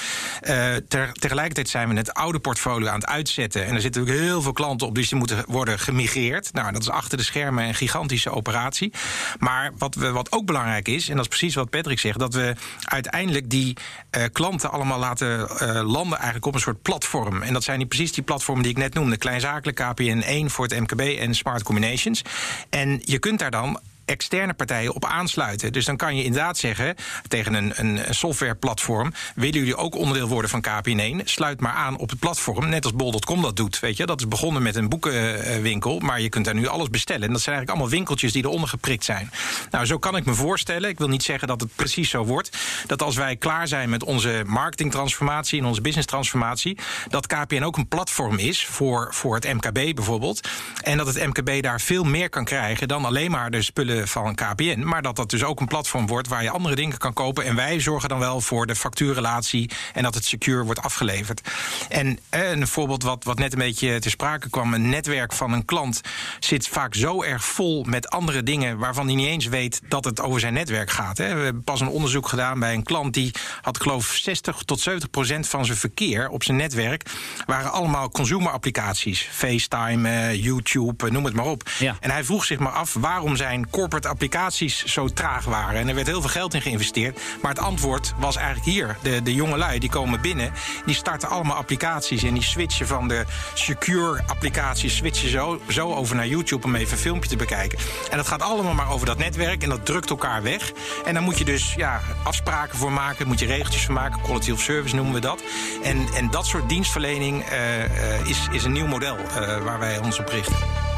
[0.42, 3.66] Uh, ter, tegelijkertijd zijn we het oude portfolio aan het uitzetten.
[3.66, 6.54] En er zitten natuurlijk heel veel klanten op, dus die moeten worden gemigreerd.
[6.54, 8.94] Nou, dat is achter de schermen een gigantische operatie.
[9.40, 12.34] Maar wat, we, wat ook belangrijk is, en dat is precies wat Patrick zegt, dat
[12.34, 13.78] we uiteindelijk die
[14.18, 15.48] uh, klanten allemaal laten uh,
[15.92, 17.42] landen eigenlijk op een soort platform.
[17.42, 20.66] En dat zijn die, precies die platformen die ik net noemde: kleinzakelijk, KPN 1 voor
[20.66, 22.22] het MKB en Smart Combinations.
[22.70, 25.74] En je kunt daar dan externe partijen op aansluiten.
[25.74, 26.96] Dus dan kan je inderdaad zeggen
[27.28, 31.24] tegen een, een softwareplatform: willen jullie ook onderdeel worden van KPN1?
[31.24, 33.80] Sluit maar aan op het platform, net als bol.com dat doet.
[33.80, 37.28] Weet je, dat is begonnen met een boekenwinkel, maar je kunt daar nu alles bestellen.
[37.28, 39.32] En dat zijn eigenlijk allemaal winkeltjes die eronder geprikt zijn.
[39.72, 40.90] Nou, zo kan ik me voorstellen.
[40.90, 42.58] Ik wil niet zeggen dat het precies zo wordt.
[42.88, 46.78] Dat als wij klaar zijn met onze marketingtransformatie en onze business-transformatie,
[47.10, 50.48] dat KPN ook een platform is voor, voor het MKB bijvoorbeeld.
[50.82, 54.36] En dat het MKB daar veel meer kan krijgen dan alleen maar de spullen van
[54.36, 54.80] KPN.
[54.80, 57.46] Maar dat dat dus ook een platform wordt waar je andere dingen kan kopen.
[57.46, 61.42] En wij zorgen dan wel voor de factuurrelatie en dat het secure wordt afgeleverd.
[61.90, 65.52] En eh, een voorbeeld wat, wat net een beetje te sprake kwam: een netwerk van
[65.52, 66.02] een klant
[66.40, 70.22] zit vaak zo erg vol met andere dingen waarvan hij niet eens weet dat het
[70.22, 71.18] over zijn netwerk gaat.
[71.18, 71.36] Hè.
[71.36, 75.10] We hebben pas een onderzoek gedaan bij een klant die had, geloof 60 tot 70
[75.10, 77.10] procent van zijn verkeer op zijn netwerk
[77.46, 79.30] waren allemaal consumer applicaties.
[79.32, 81.70] FaceTime, eh, YouTube, noem het maar op.
[81.80, 81.96] Ja.
[82.00, 85.80] En hij vroeg zich maar af waarom zijn corporate applicaties zo traag waren.
[85.80, 87.20] En er werd heel veel geld in geïnvesteerd.
[87.42, 88.98] Maar het antwoord was eigenlijk hier.
[89.02, 90.52] De, de jonge lui die komen binnen,
[90.86, 92.24] die starten allemaal applicaties.
[92.24, 96.92] En die switchen van de secure applicaties, switchen zo, zo over naar YouTube om even
[96.92, 97.80] een filmpje te bekijken.
[98.10, 100.72] En dat gaat allemaal maar over dat netwerk en dat drukt elkaar weg.
[101.06, 104.22] En dan moet je dus ja, afspraken voor maken, moet je regeltjes voor maken.
[104.22, 105.44] Quality of service noemen we dat.
[105.84, 110.00] En, en dat soort dienstverlening uh, uh, is, is een nieuw model uh, waar wij
[110.00, 110.93] ons op richten.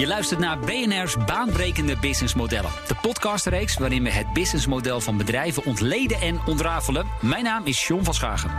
[0.00, 2.70] Je luistert naar BNR's baanbrekende businessmodellen.
[2.86, 7.06] De podcastreeks waarin we het businessmodel van bedrijven ontleden en ontrafelen.
[7.20, 8.50] Mijn naam is John van Schagen.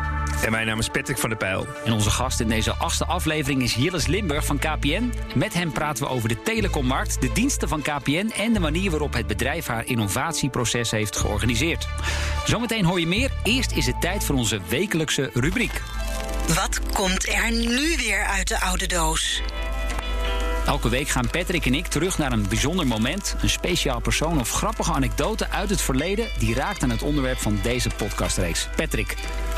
[0.43, 1.67] En mijn naam is Patrick van der Pijl.
[1.85, 5.13] En onze gast in deze achtste aflevering is Jilles Limburg van KPN.
[5.35, 9.13] Met hem praten we over de telecommarkt, de diensten van KPN en de manier waarop
[9.13, 11.87] het bedrijf haar innovatieproces heeft georganiseerd.
[12.45, 13.31] Zometeen hoor je meer.
[13.43, 15.81] Eerst is het tijd voor onze wekelijkse rubriek.
[16.47, 19.41] Wat komt er nu weer uit de oude doos?
[20.65, 24.51] Elke week gaan Patrick en ik terug naar een bijzonder moment, een speciaal persoon of
[24.51, 28.67] grappige anekdote uit het verleden die raakt aan het onderwerp van deze podcastreeks.
[28.75, 29.15] Patrick,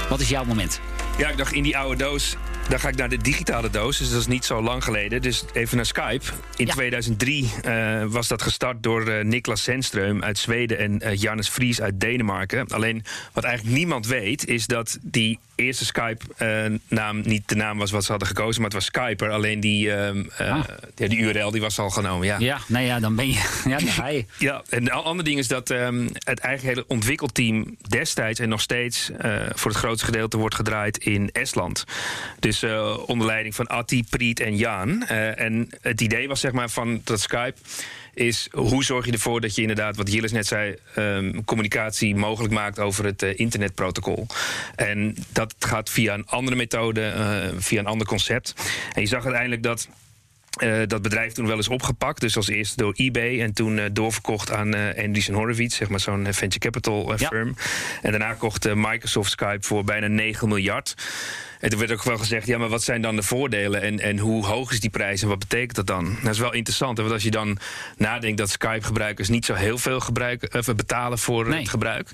[0.09, 0.79] wat is jouw moment?
[1.17, 2.37] Ja, ik dacht in die oude doos
[2.69, 5.21] dan ga ik naar de digitale doos, dus dat is niet zo lang geleden.
[5.21, 6.25] Dus even naar Skype.
[6.55, 11.49] In 2003 uh, was dat gestart door uh, Niklas Zennström uit Zweden en uh, Jannes
[11.49, 12.67] Vries uit Denemarken.
[12.67, 18.03] Alleen wat eigenlijk niemand weet, is dat die eerste Skype-naam niet de naam was wat
[18.03, 19.29] ze hadden gekozen, maar het was Skyper.
[19.29, 20.63] Alleen die, ehm, ah.
[20.95, 22.27] ja, die URL die was al genomen.
[22.27, 23.41] Ja, ja nou ja, dan ben je.
[23.63, 24.25] Ja, dan ga je.
[24.37, 28.61] ja, en een ander ding is dat um, het eigen hele ontwikkelteam destijds en nog
[28.61, 29.11] steeds
[29.53, 31.83] voor het grootste gedeelte wordt gedraaid in Estland.
[32.39, 32.63] Dus
[33.05, 35.03] onder leiding van Atti, Priet en Jan.
[35.11, 37.55] Uh, en het idee was zeg maar van dat Skype
[38.13, 42.53] is hoe zorg je ervoor dat je inderdaad, wat Jillis net zei, um, communicatie mogelijk
[42.53, 44.27] maakt over het uh, internetprotocol.
[44.75, 47.13] En dat gaat via een andere methode,
[47.57, 48.53] via een ander concept.
[48.93, 49.87] En je zag uiteindelijk dat.
[50.63, 52.21] Uh, dat bedrijf toen wel eens opgepakt.
[52.21, 55.99] Dus als eerste door eBay en toen uh, doorverkocht aan uh, Andreessen Horowitz, zeg maar
[55.99, 57.55] zo'n venture capital firm.
[58.01, 60.95] En daarna kocht Microsoft Skype voor bijna 9 miljard.
[61.63, 64.17] En toen werd ook wel gezegd, ja, maar wat zijn dan de voordelen en, en
[64.17, 66.17] hoe hoog is die prijs en wat betekent dat dan?
[66.23, 67.57] Dat is wel interessant, want als je dan
[67.97, 72.09] nadenkt dat Skype-gebruikers niet zo heel veel gebruiken, of betalen voor het gebruik,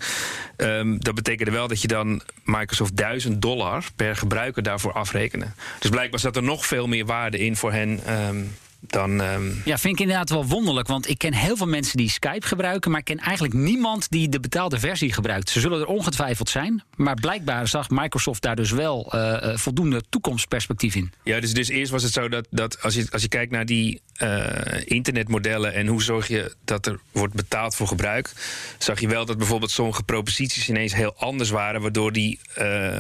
[0.57, 5.55] um, dat betekende wel dat je dan Microsoft 1000 dollar per gebruiker daarvoor afrekenen.
[5.79, 8.13] Dus blijkbaar zat er nog veel meer waarde in voor hen.
[8.27, 8.51] Um,
[8.81, 9.19] dan.
[9.19, 9.61] Um...
[9.65, 10.87] Ja, vind ik inderdaad wel wonderlijk.
[10.87, 12.91] Want ik ken heel veel mensen die Skype gebruiken.
[12.91, 15.49] Maar ik ken eigenlijk niemand die de betaalde versie gebruikt.
[15.49, 16.83] Ze zullen er ongetwijfeld zijn.
[16.95, 21.11] Maar blijkbaar zag Microsoft daar dus wel uh, voldoende toekomstperspectief in.
[21.23, 23.65] Ja, dus, dus eerst was het zo dat, dat als, je, als je kijkt naar
[23.65, 24.49] die uh,
[24.83, 25.73] internetmodellen.
[25.73, 28.31] en hoe zorg je dat er wordt betaald voor gebruik.
[28.77, 31.81] zag je wel dat bijvoorbeeld sommige proposities ineens heel anders waren.
[31.81, 32.39] waardoor, die,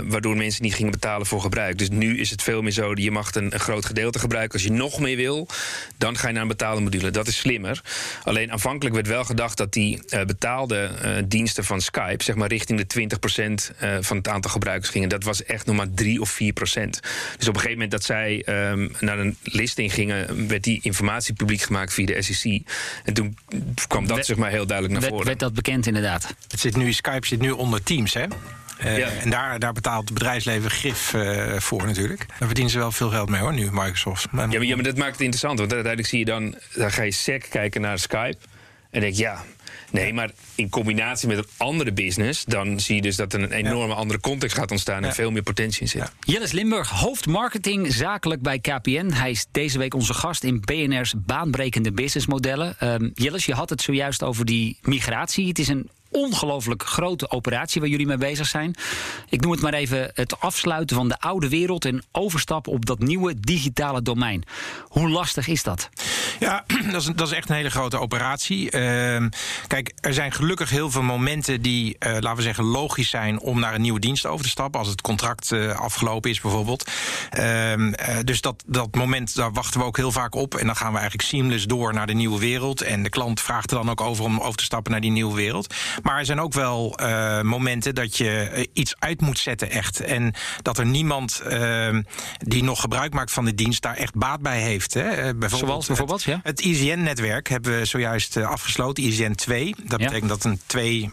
[0.03, 1.77] waardoor mensen niet gingen betalen voor gebruik.
[1.77, 2.91] Dus nu is het veel meer zo.
[2.95, 5.47] Je mag een, een groot gedeelte gebruiken als je nog meer wil.
[5.97, 7.11] Dan ga je naar een betaalde module.
[7.11, 7.81] Dat is slimmer.
[8.23, 12.47] Alleen aanvankelijk werd wel gedacht dat die uh, betaalde uh, diensten van Skype, zeg maar
[12.47, 13.09] richting de
[13.73, 15.09] 20% uh, van het aantal gebruikers gingen.
[15.09, 16.35] Dat was echt nog maar 3 of 4%.
[16.43, 16.47] Dus
[16.79, 16.99] op
[17.37, 21.93] een gegeven moment dat zij um, naar een listing gingen, werd die informatie publiek gemaakt
[21.93, 22.61] via de SEC.
[23.03, 23.37] En toen
[23.87, 25.27] kwam dat Werd- zeg maar heel duidelijk naar Werd, voren.
[25.27, 26.33] werd dat bekend inderdaad?
[26.47, 28.25] Het zit nu, Skype zit nu onder Teams, hè?
[28.79, 29.07] Eh, Ja.
[29.09, 32.25] En daar, daar betaalt het bedrijfsleven grif eh, voor natuurlijk.
[32.27, 34.31] Daar verdienen ze wel veel geld mee hoor, nu, Microsoft.
[34.31, 35.59] Maar, Ja maar, ja, maar dat maakt het interessant.
[35.59, 38.37] Want uiteindelijk zie je dan, dan ga je SEC kijken naar Skype.
[38.91, 39.43] En denk je, ja,
[39.91, 43.51] nee, maar in combinatie met een andere business, dan zie je dus dat er een
[43.51, 45.13] enorme andere context gaat ontstaan en Ja.
[45.13, 46.01] veel meer potentie in zit.
[46.01, 46.09] Ja.
[46.33, 49.11] Jillis Limburg, hoofdmarketing zakelijk bij KPN.
[49.13, 52.75] Hij is deze week onze gast in BNR's baanbrekende businessmodellen.
[52.83, 55.47] Um, je had het zojuist over die migratie.
[55.47, 58.75] Het is een ongelooflijk grote operatie waar jullie mee bezig zijn.
[59.29, 62.99] Ik noem het maar even het afsluiten van de oude wereld en overstappen op dat
[62.99, 64.43] nieuwe digitale domein.
[64.87, 65.89] Hoe lastig is dat?
[66.39, 68.71] Ja, dat is, dat is echt een hele grote operatie.
[68.71, 69.29] Ehm,
[69.67, 73.59] kijk, er zijn gelukkig heel veel momenten die, eh, laten we zeggen, logisch zijn om
[73.59, 74.79] naar een nieuwe dienst over te stappen.
[74.79, 76.91] Als het contract eh, afgelopen is, bijvoorbeeld.
[77.29, 80.55] Ehm, eh, dus dat, dat moment, daar wachten we ook heel vaak op.
[80.55, 82.81] En dan gaan we eigenlijk seamless door naar de nieuwe wereld.
[82.81, 85.35] En de klant vraagt er dan ook over om over te stappen naar die nieuwe
[85.35, 85.73] wereld.
[86.03, 89.99] Maar er zijn ook wel eh, momenten dat je eh, iets uit moet zetten, echt.
[89.99, 92.01] En dat er niemand ehm,
[92.37, 94.93] die nog gebruik maakt van de dienst daar echt baat bij heeft.
[94.93, 95.01] Hè.
[95.01, 96.39] Eh, bijvoorbeeld Zoals bijvoorbeeld, ja?
[96.43, 99.75] het ISN-netwerk hebben we zojuist afgesloten, ISN 2.
[99.83, 100.05] Dat Ja.
[100.05, 101.09] betekent dat een twee,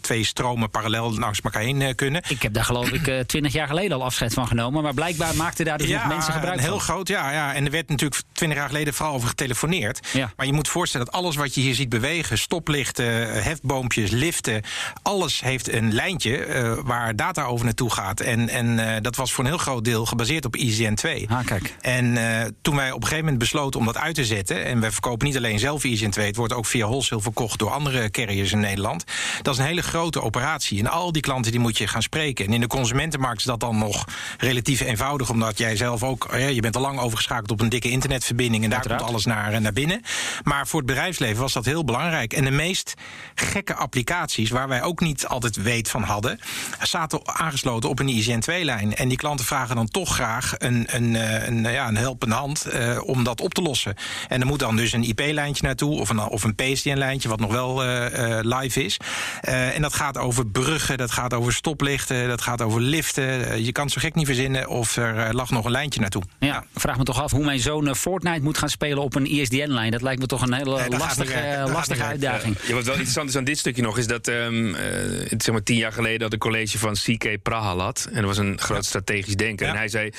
[0.00, 2.22] twee stromen parallel langs elkaar heen kunnen.
[2.28, 4.82] Ik heb daar geloof ik twintig jaar geleden al afscheid van genomen.
[4.82, 6.80] Maar blijkbaar maakten daar dus nog mensen gebruik heel van.
[6.80, 7.54] groot, ja, ja.
[7.54, 10.08] En er werd natuurlijk twintig jaar geleden vooral over getelefoneerd.
[10.12, 10.32] Ja.
[10.36, 14.62] Maar je moet voorstellen dat alles wat je hier ziet bewegen, stoplichten, hefboompjes, liften,
[15.02, 18.20] alles heeft een lijntje eh, waar data over naartoe gaat.
[18.20, 21.26] En, en eh, dat was voor een heel groot deel gebaseerd op ISN 2.
[21.30, 21.74] Ah, kijk.
[21.80, 24.80] En eh, toen wij op een gegeven moment besloten om dat uit te zetten, en
[24.80, 28.10] we verkopen niet alleen zelf ISN 2, het wordt ook via wholesale verkocht door andere
[28.10, 29.04] carriers in Nederland.
[29.42, 30.78] Dat is een hele grote operatie.
[30.78, 32.46] En al die klanten die moet je gaan spreken.
[32.46, 34.04] En in de consumentenmarkt is dat dan nog
[34.38, 38.64] relatief eenvoudig, omdat jij zelf ook, je bent al lang overgeschakeld op een dikke internetverbinding
[38.64, 39.02] en daar Uiteraard.
[39.02, 40.02] komt alles naar, naar binnen.
[40.42, 42.32] Maar voor het bedrijfsleven was dat heel belangrijk.
[42.32, 42.94] En de meest
[43.34, 43.74] gekke
[44.18, 46.38] applicaties, waar wij ook niet altijd weet van hadden,
[46.82, 48.94] zaten aangesloten op een ISN 2-lijn.
[48.94, 52.64] En die klanten vragen dan toch graag een, een, eh, een, ja, een helpende hand
[52.64, 53.94] eh, om dat op te lossen.
[54.28, 57.52] En er moet dan dus een IP-lijntje naartoe of een, of een PSTN-lijntje, wat nog
[57.52, 58.96] wel eh, eh, live is.
[59.40, 63.64] Eh, en dat gaat over bruggen, dat gaat over stoplichten, dat gaat over liften.
[63.64, 66.22] Je kan het zo gek niet verzinnen of er lag nog een lijntje naartoe.
[66.38, 69.90] Ja, vraag me toch af hoe mijn zoon Fortnite moet gaan spelen op een ISDN-lijn.
[69.90, 72.56] Dat lijkt me toch een hele Nee, lastige, lastige uitdaging.
[72.66, 75.76] Ja, wat wel interessant is aan dit stukje nog, is dat het, zeg maar tien
[75.76, 78.08] jaar geleden had een college van CK Prahalat.
[78.12, 79.66] En dat was een groot strategisch denker.
[79.66, 80.12] En hij zei: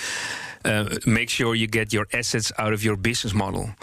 [0.62, 3.74] eh, Make sure you get your assets out of your business model.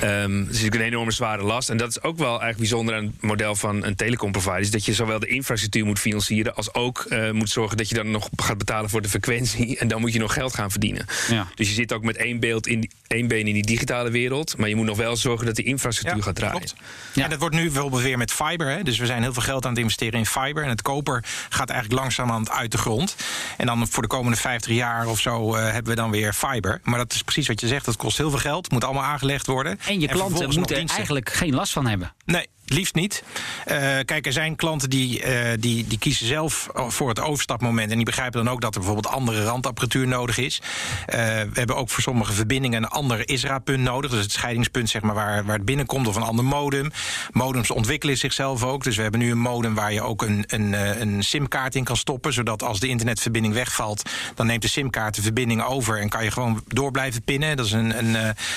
[0.00, 1.70] Ehm dat is natuurlijk een enorme zware last.
[1.70, 4.60] En dat is ook wel eigenlijk bijzonder aan het model van een telecomprovider.
[4.60, 6.54] Is dat je zowel de infrastructuur moet financieren.
[6.54, 9.78] als ook eh, moet zorgen dat je dan nog gaat betalen voor de frequentie.
[9.78, 11.06] En dan moet je nog geld gaan verdienen.
[11.28, 11.46] Ja.
[11.54, 14.56] Dus je zit ook met één, beeld in één been in die digitale wereld.
[14.56, 16.56] Maar je moet nog wel zorgen dat die infrastructuur gaat draaien.
[16.56, 16.74] Klopt.
[17.12, 17.24] Ja.
[17.24, 18.70] En dat wordt nu bijvoorbeeld weer met fiber.
[18.70, 18.82] Hè?
[18.82, 20.62] Dus we zijn heel veel geld aan het investeren in fiber.
[20.62, 23.16] En het koper gaat eigenlijk langzamerhand uit de grond.
[23.56, 26.80] En dan voor de komende 50 jaar of zo eh, hebben we dan weer fiber.
[26.82, 27.84] Maar dat is precies wat je zegt.
[27.84, 28.70] Dat kost heel veel geld.
[28.70, 29.78] Moet allemaal aangelegd worden.
[29.86, 32.12] En je klanten moeten er eigenlijk geen last van hebben.
[32.24, 33.22] Nee, liefst niet.
[33.64, 37.90] Eh, kijk, er zijn klanten die, eh, die, die kiezen zelf voor het overstapmoment.
[37.90, 40.62] En die begrijpen dan ook dat er bijvoorbeeld andere randapparatuur nodig is.
[41.06, 44.10] Eh, we hebben ook voor sommige verbindingen een ander ISRA-punt nodig.
[44.10, 46.90] Dus het scheidingspunt zeg maar, waar, waar het binnenkomt of een ander modem.
[47.30, 48.84] Modems ontwikkelen zichzelf ook.
[48.84, 51.96] Dus we hebben nu een modem waar je ook een, een, een simkaart in kan
[51.96, 52.32] stoppen.
[52.32, 56.00] Zodat als de internetverbinding wegvalt, dan neemt de simkaart de verbinding over.
[56.00, 57.56] En kan je gewoon door blijven pinnen.
[57.56, 58.14] Dat is een, een,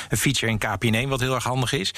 [0.10, 1.94] een feature in KPN1 wat heel erg handig is.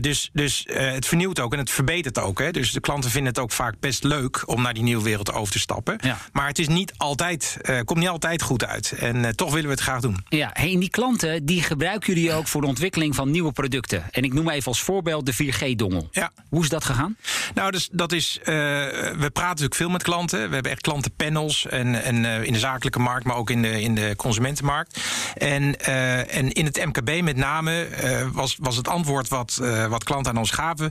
[0.00, 2.38] Dus dus het vernieuwt ook en het verbetert ook.
[2.38, 2.50] Hè.
[2.50, 5.52] Dus de klanten vinden het ook vaak best leuk om naar die nieuwe wereld over
[5.52, 5.98] te stappen.
[6.00, 6.18] Ja.
[6.32, 8.92] Maar het is niet altijd, eh, komt niet altijd goed uit.
[8.92, 10.24] En eh, toch willen we het graag doen.
[10.28, 14.04] Ja, hey, en die klanten die gebruiken jullie ook voor de ontwikkeling van nieuwe producten.
[14.10, 16.08] En ik noem even als voorbeeld de 4G-dongel.
[16.10, 16.32] Ja.
[16.48, 17.16] Hoe is dat gegaan?
[17.54, 18.38] Nou, dus dat is.
[18.38, 20.48] eh, we praten natuurlijk veel met klanten.
[20.48, 21.66] We hebben echt klantenpanels.
[21.66, 25.00] En, en in de zakelijke markt, maar ook in de, in de consumentenmarkt.
[25.36, 25.80] En,
[26.28, 27.88] en in het MKB met name
[28.32, 30.90] was, was het antwoord wat, wat klanten aan ons gaven.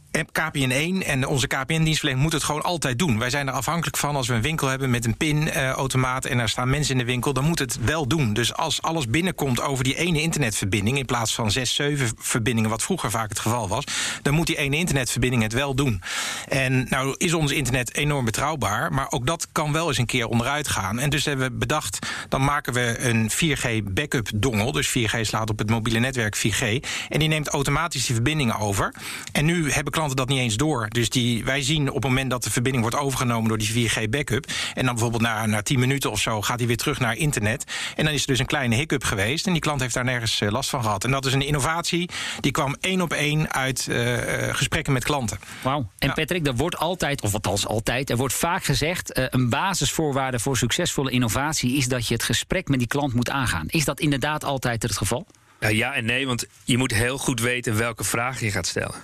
[0.17, 3.19] KPN1 en onze KPN-dienstverlening moet het gewoon altijd doen.
[3.19, 6.49] Wij zijn er afhankelijk van als we een winkel hebben met een pinautomaat en er
[6.49, 8.33] staan mensen in de winkel, dan moet het wel doen.
[8.33, 12.83] Dus als alles binnenkomt over die ene internetverbinding in plaats van zes, zeven verbindingen, wat
[12.83, 13.83] vroeger vaak het geval was,
[14.21, 16.01] dan moet die ene internetverbinding het wel doen.
[16.47, 20.27] En nou is ons internet enorm betrouwbaar, maar ook dat kan wel eens een keer
[20.27, 20.99] onderuit gaan.
[20.99, 24.71] En dus hebben we bedacht, dan maken we een 4G backup dongel.
[24.71, 26.63] Dus 4G slaat op het mobiele netwerk 4G.
[27.09, 28.93] En die neemt automatisch die verbindingen over.
[29.31, 30.89] En nu hebben klanten dat niet eens door.
[30.89, 34.09] Dus die, wij zien op het moment dat de verbinding wordt overgenomen door die 4G
[34.09, 34.45] backup.
[34.73, 37.63] En dan bijvoorbeeld na, na 10 minuten of zo gaat hij weer terug naar internet.
[37.95, 39.45] En dan is er dus een kleine hiccup geweest.
[39.45, 41.03] En die klant heeft daar nergens eh, last van gehad.
[41.03, 42.09] En dat is een innovatie
[42.39, 44.17] die kwam één op één uit uh,
[44.51, 45.39] gesprekken met klanten.
[45.61, 45.89] Wauw.
[45.97, 50.39] En Patrick, er wordt altijd, of althans altijd, er wordt vaak gezegd: uh, een basisvoorwaarde
[50.39, 53.65] voor succesvolle innovatie is dat je het gesprek met die klant moet aangaan.
[53.67, 55.27] Is dat inderdaad altijd het geval?
[55.69, 58.95] Ja en nee, want je moet heel goed weten welke vraag je gaat stellen.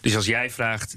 [0.00, 0.96] Dus als jij vraagt.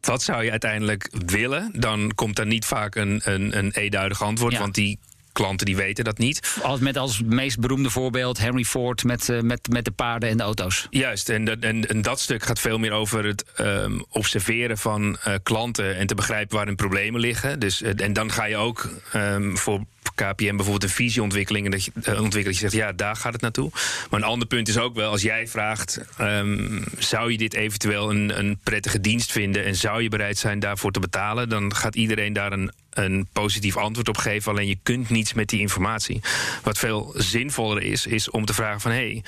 [0.00, 1.70] Wat zou je uiteindelijk willen?
[1.74, 4.58] Dan komt er niet vaak een, een, een eenduidig antwoord.
[4.58, 4.98] Want die
[5.32, 6.58] klanten die weten dat niet.
[6.62, 10.36] Als, met als meest beroemde voorbeeld Henry Ford met, uh, met, met de paarden en
[10.36, 10.86] de auto's.
[10.90, 15.16] Juist, en dat, en, en dat stuk gaat veel meer over het um, observeren van
[15.26, 17.58] uh, klanten en te begrijpen waar hun problemen liggen.
[17.58, 19.84] Dus, uh, en dan ga je ook um, voor
[20.14, 21.64] KPM bijvoorbeeld een visieontwikkeling.
[21.64, 21.92] En dat je,
[22.30, 23.70] dat je zegt, ja, daar gaat het naartoe.
[24.10, 26.00] Maar een ander punt is ook wel, als jij vraagt...
[26.20, 29.64] Um, zou je dit eventueel een, een prettige dienst vinden...
[29.64, 31.48] en zou je bereid zijn daarvoor te betalen...
[31.48, 34.52] dan gaat iedereen daar een een positief antwoord op geven.
[34.52, 36.20] Alleen je kunt niets met die informatie.
[36.62, 38.90] Wat veel zinvoller is, is om te vragen van...
[38.90, 39.22] hé, hey,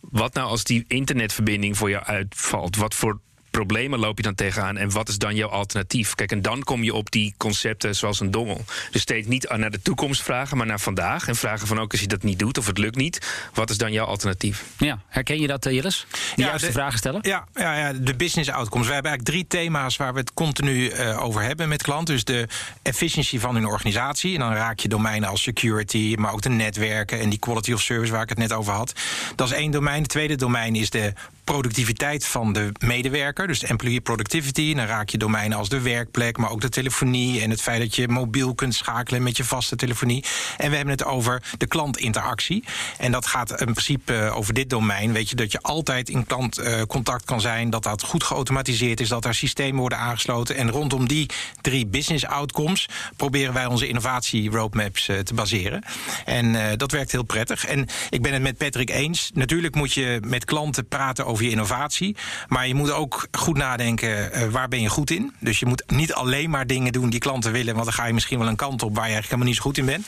[0.00, 2.76] wat nou als die internetverbinding voor jou uitvalt?
[2.76, 3.20] Wat voor
[3.60, 6.14] problemen loop je dan tegenaan en wat is dan jouw alternatief?
[6.14, 8.64] Kijk, en dan kom je op die concepten zoals een dongel.
[8.90, 11.28] Dus steeds niet naar de toekomst vragen, maar naar vandaag.
[11.28, 13.78] En vragen van ook als je dat niet doet of het lukt niet, wat is
[13.78, 14.64] dan jouw alternatief?
[14.78, 16.06] Ja, herken je dat, uh, Jillis?
[16.10, 17.20] De ja, juiste de, vragen stellen?
[17.22, 18.86] Ja, ja, ja, de business outcomes.
[18.86, 22.14] We hebben eigenlijk drie thema's waar we het continu uh, over hebben met klanten.
[22.14, 22.48] Dus de
[22.82, 24.34] efficiency van hun organisatie.
[24.34, 27.80] En dan raak je domeinen als security, maar ook de netwerken en die quality of
[27.80, 28.92] service waar ik het net over had.
[29.36, 30.02] Dat is één domein.
[30.02, 31.12] Het tweede domein is de
[31.50, 33.46] productiviteit van de medewerker.
[33.46, 34.74] Dus employee productivity.
[34.74, 37.40] Dan raak je domeinen als de werkplek, maar ook de telefonie.
[37.40, 40.24] En het feit dat je mobiel kunt schakelen met je vaste telefonie.
[40.56, 42.64] En we hebben het over de klantinteractie.
[42.98, 45.12] En dat gaat in principe over dit domein.
[45.12, 47.70] Weet je dat je altijd in klantcontact kan zijn.
[47.70, 49.08] Dat dat goed geautomatiseerd is.
[49.08, 50.56] Dat daar systemen worden aangesloten.
[50.56, 51.28] En rondom die
[51.60, 55.82] drie business outcomes proberen wij onze innovatie roadmaps te baseren.
[56.24, 57.66] En dat werkt heel prettig.
[57.66, 59.30] En ik ben het met Patrick eens.
[59.34, 62.16] Natuurlijk moet je met klanten praten over je innovatie.
[62.48, 65.32] Maar je moet ook goed nadenken, uh, waar ben je goed in?
[65.38, 67.74] Dus je moet niet alleen maar dingen doen die klanten willen...
[67.74, 69.62] want dan ga je misschien wel een kant op waar je eigenlijk helemaal niet zo
[69.62, 70.06] goed in bent.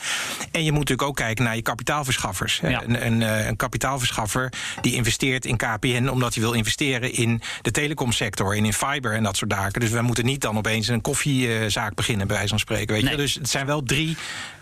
[0.51, 2.59] En je moet natuurlijk ook kijken naar je kapitaalverschaffers.
[2.61, 2.83] Ja.
[2.83, 6.07] Een, een, een, kapitaalverschaffer die investeert in KPN...
[6.07, 9.81] omdat hij wil investeren in de telecomsector en in fiber en dat soort zaken.
[9.81, 12.93] Dus we moeten niet dan opeens een koffiezaak beginnen, bij wijze van spreken.
[12.93, 13.11] Weet nee.
[13.11, 13.17] je?
[13.17, 14.17] Dus het zijn wel drie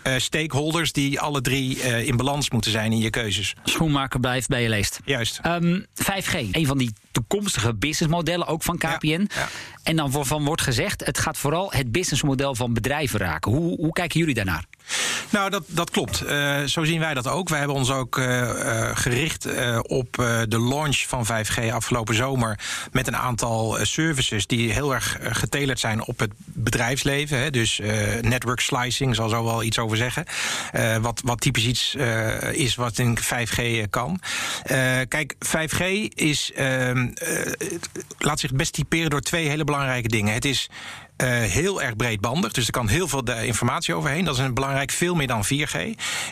[0.06, 3.54] uh, stakeholders die alle drie uh, in balans moeten zijn in je keuzes.
[3.64, 5.00] Schoenmaker blijft bij je leest.
[5.04, 5.40] Juist.
[5.46, 9.06] Um, 5G, een van die toekomstige businessmodellen, ook van KPN.
[9.06, 9.48] Ja, ja.
[9.82, 13.52] En dan van wordt gezegd, het gaat vooral het businessmodel van bedrijven raken.
[13.52, 14.64] Hoe, hoe kijken jullie daarnaar?
[15.30, 16.22] Nou, dat, dat klopt.
[16.22, 17.48] Uh, zo zien wij dat ook.
[17.48, 19.48] Wij hebben ons ook uh, uh, gericht
[19.82, 20.12] op
[20.48, 22.58] de launch van 5G afgelopen zomer.
[22.92, 27.38] Met een aantal services die heel erg getelerd zijn op het bedrijfsleven.
[27.38, 27.50] Hè.
[27.50, 27.80] Dus
[28.20, 30.24] network slicing, zal zo wel iets over zeggen.
[31.00, 31.94] wat, wat typisch iets
[32.52, 34.20] is wat in 5G kan.
[35.08, 37.08] kijk, 5G is, ehm,
[38.18, 40.34] laat zich best typeren door twee hele belangrijke dingen.
[40.34, 40.68] Het is
[41.28, 42.52] heel erg breedbandig.
[42.52, 44.24] Dus er kan heel veel informatie overheen.
[44.24, 45.76] Dat is een belangrijk, veel meer dan 4G.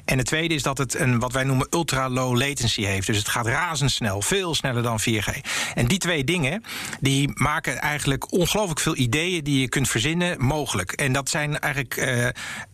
[0.04, 3.06] En het tweede is dat het een wat wij noemen ultra-low latency heeft.
[3.06, 5.40] Dus het gaat razendsnel, veel sneller dan 4G.
[5.74, 6.64] En die twee dingen
[7.00, 10.92] die maken eigenlijk ongelooflijk veel ideeën die je kunt verzinnen mogelijk.
[10.92, 12.26] En dat zijn eigenlijk uh,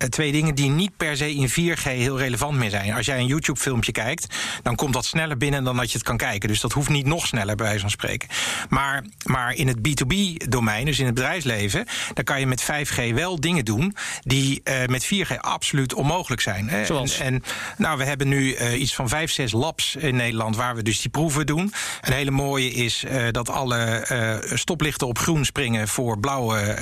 [0.08, 2.92] twee dingen die niet per se in 4G heel relevant meer zijn.
[2.92, 6.16] Als jij een YouTube-filmpje kijkt, dan komt dat sneller binnen dan dat je het kan
[6.16, 6.48] kijken.
[6.48, 8.28] Dus dat hoeft niet nog sneller, bij wijze van spreken.
[8.68, 13.40] Maar, maar in het B2B-domein, dus in het bedrijfsleven dan kan je met 5G wel
[13.40, 16.68] dingen doen die uh, met 4G absoluut onmogelijk zijn.
[16.68, 16.84] Hè.
[16.84, 17.18] Zoals?
[17.18, 17.42] En, en,
[17.78, 21.00] nou, we hebben nu uh, iets van 5, 6 labs in Nederland waar we dus
[21.00, 21.72] die proeven doen.
[22.00, 23.84] Een hele mooie is uh, dat alle
[24.54, 26.74] stoplichten op groen springen voor blauwe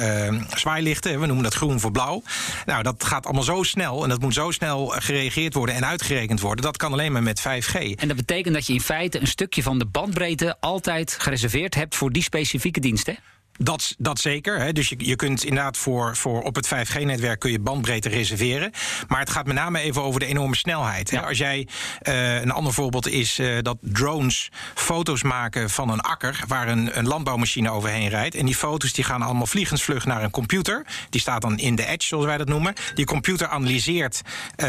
[0.54, 1.20] zwaailichten.
[1.20, 2.22] We noemen dat groen voor blauw.
[2.66, 6.40] Nou, dat gaat allemaal zo snel en dat moet zo snel gereageerd worden en uitgerekend
[6.40, 6.64] worden.
[6.64, 7.74] Dat kan alleen maar met 5G.
[7.96, 11.94] En dat betekent dat je in feite een stukje van de bandbreedte altijd gereserveerd hebt
[11.94, 13.16] voor die specifieke diensten?
[13.58, 14.58] Dat, dat zeker.
[14.58, 14.72] Hè.
[14.72, 18.70] Dus je, je kunt inderdaad voor, voor op het 5G-netwerk kun je bandbreedte reserveren.
[19.08, 21.10] Maar het gaat met name even over de enorme snelheid.
[21.10, 21.22] Hè.
[21.22, 21.68] Als jij
[22.02, 26.98] uh, een ander voorbeeld is uh, dat drones foto's maken van een akker waar een,
[26.98, 28.34] een landbouwmachine overheen rijdt.
[28.34, 30.86] En die foto's die gaan allemaal vliegensvlug naar een computer.
[31.10, 32.74] Die staat dan in de edge, zoals wij dat noemen.
[32.94, 34.22] Die computer analyseert
[34.56, 34.66] uh,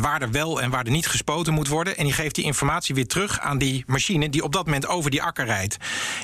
[0.00, 1.96] waar er wel en waar er niet gespoten moet worden.
[1.96, 5.10] En die geeft die informatie weer terug aan die machine die op dat moment over
[5.10, 5.76] die akker rijdt.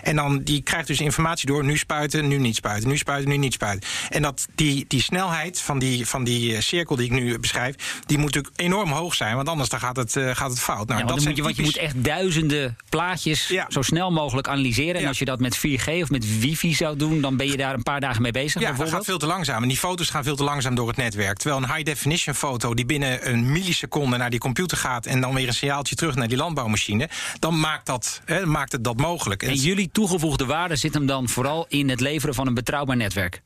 [0.03, 3.37] En dan die krijgt dus informatie door nu spuiten, nu niet spuiten, nu spuiten, nu
[3.37, 3.89] niet spuiten.
[4.09, 7.75] En dat die, die snelheid van die, van die eh, cirkel die ik nu beschrijf,
[8.07, 10.89] die moet natuurlijk enorm hoog zijn, want anders dan gaat, het, uh, gaat het fout.
[10.89, 13.67] Nou, ja, dat moet je, want je moet echt duizenden plaatjes ja.
[13.69, 15.01] zo snel mogelijk analyseren.
[15.01, 17.75] En als je dat met 4G of met wifi zou doen, dan ben je daar
[17.75, 18.63] een paar dagen mee bezig.
[18.63, 19.63] Ja, dat gaat veel te langzaam.
[19.63, 21.37] En die foto's gaan veel te langzaam door het netwerk.
[21.39, 25.47] Terwijl een high-definition foto die binnen een milliseconde naar die computer gaat en dan weer
[25.47, 29.43] een signaaltje terug naar die landbouwmachine, dan maakt, dat, hè, maakt het dat mogelijk.
[29.43, 32.97] En, en jullie toegevoegde waarde zit hem dan vooral in het leveren van een betrouwbaar
[32.97, 33.43] netwerk?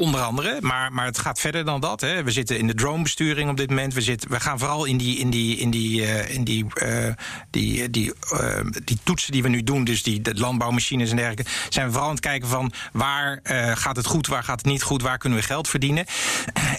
[0.00, 2.00] Onder andere, maar, maar het gaat verder dan dat.
[2.00, 2.22] Hè.
[2.22, 3.94] We zitten in de dronebesturing op dit moment.
[3.94, 7.12] We, zitten, we gaan vooral in die, in die, in die, uh, in die, uh,
[7.50, 11.50] die, die, uh, die toetsen die we nu doen, dus die de landbouwmachines en dergelijke,
[11.68, 13.40] zijn we vooral aan het kijken van waar
[13.74, 16.04] gaat het goed, waar gaat het niet goed, waar kunnen we geld verdienen.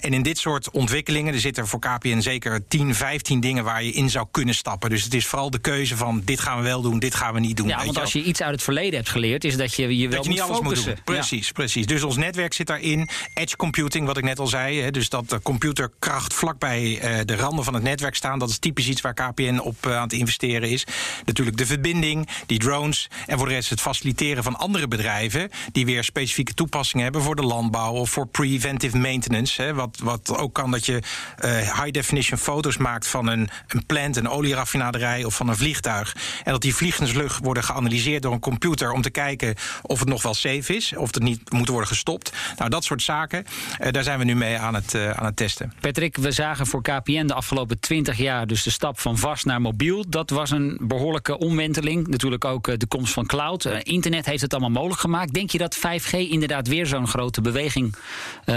[0.00, 3.92] En in dit soort ontwikkelingen, er zitten voor KPN zeker 10, 15 dingen waar je
[3.92, 4.90] in zou kunnen stappen.
[4.90, 7.40] Dus het is vooral de keuze van dit gaan we wel doen, dit gaan we
[7.40, 7.68] niet doen.
[7.68, 10.16] Ja, want als je iets uit het verleden hebt geleerd, is dat je je wel
[10.16, 10.88] dat je niet alles focussen.
[10.88, 11.14] moet doen.
[11.14, 11.52] Precies, ja.
[11.52, 11.86] precies.
[11.86, 13.08] Dus ons netwerk zit daarin.
[13.34, 14.80] Edge computing, wat ik net al zei.
[14.80, 18.38] Hè, dus dat de computerkracht vlakbij uh, de randen van het netwerk staan.
[18.38, 20.86] Dat is typisch iets waar KPN op uh, aan het investeren is.
[21.24, 23.08] Natuurlijk de verbinding, die drones.
[23.26, 25.50] En voor de rest het faciliteren van andere bedrijven.
[25.72, 27.92] die weer specifieke toepassingen hebben voor de landbouw.
[27.92, 29.62] of voor preventive maintenance.
[29.62, 31.02] Hè, wat, wat ook kan dat je
[31.44, 36.16] uh, high definition foto's maakt van een, een plant, een olieraffinaderij of van een vliegtuig.
[36.44, 38.92] En dat die vliegenslucht worden geanalyseerd door een computer.
[38.92, 40.96] om te kijken of het nog wel safe is.
[40.96, 42.32] of het niet moet worden gestopt.
[42.56, 43.44] Nou, dat soort zaken.
[43.80, 45.72] Uh, daar zijn we nu mee aan het, uh, aan het testen.
[45.80, 49.60] Patrick, we zagen voor KPN de afgelopen 20 jaar dus de stap van vast naar
[49.60, 50.04] mobiel.
[50.08, 52.08] Dat was een behoorlijke omwenteling.
[52.08, 53.64] Natuurlijk ook uh, de komst van cloud.
[53.64, 55.32] internet heeft het allemaal mogelijk gemaakt.
[55.32, 57.94] Denk je dat 5G inderdaad weer zo'n grote beweging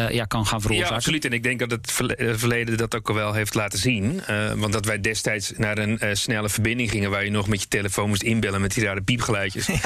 [0.09, 0.89] ja, kan gaan veroorzaken?
[0.89, 1.25] Ja, absoluut.
[1.25, 1.91] En ik denk dat het
[2.37, 4.21] verleden dat ook al wel heeft laten zien.
[4.55, 7.09] want dat wij destijds naar een snelle verbinding gingen...
[7.09, 9.67] waar je nog met je telefoon moest inbellen met die rare piepgeluidjes.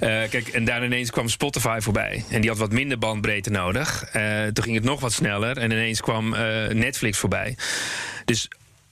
[0.00, 0.26] Ja.
[0.26, 2.24] kijk, en daar ineens kwam Spotify voorbij.
[2.28, 3.89] En die had wat minder bandbreedte nodig.
[4.16, 7.56] Uh, toen ging het nog wat sneller en ineens kwam uh, Netflix voorbij.
[8.24, 8.48] Dus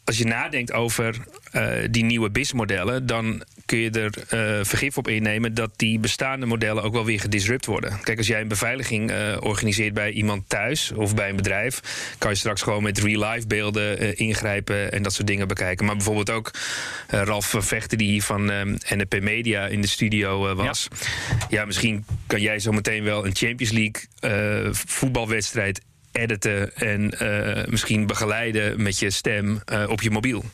[0.09, 1.16] als je nadenkt over
[1.52, 4.12] uh, die nieuwe BIS-modellen, dan kun je er
[4.59, 8.00] uh, vergif op innemen dat die bestaande modellen ook wel weer gedisrupt worden.
[8.02, 11.80] Kijk, als jij een beveiliging uh, organiseert bij iemand thuis of bij een bedrijf,
[12.18, 15.86] kan je straks gewoon met real-life beelden ingrijpen en dat soort dingen bekijken.
[15.86, 16.50] Maar bijvoorbeeld ook
[17.09, 18.44] Ralf Vechten, die hier van
[18.88, 20.88] NP Media in de studio was.
[20.90, 21.46] Ja.
[21.48, 21.64] ja.
[21.64, 25.80] misschien kan jij zo meteen wel een Champions League voetbalwedstrijd
[26.18, 30.44] editen en uh, misschien begeleiden met je stem uh, op je mobiel.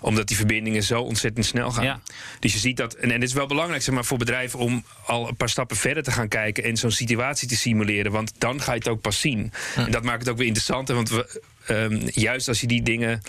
[0.00, 1.84] Omdat die verbindingen zo ontzettend snel gaan.
[1.84, 2.00] Ja.
[2.40, 4.84] Dus je ziet dat, en, en het is wel belangrijk zeg maar, voor bedrijven om
[5.06, 8.12] al een paar stappen verder te gaan kijken en zo'n situatie te simuleren.
[8.12, 9.52] Want dan ga je het ook pas zien.
[9.76, 9.84] Ja.
[9.84, 13.22] En dat maakt het ook weer interessanter, want we, um, juist als je die dingen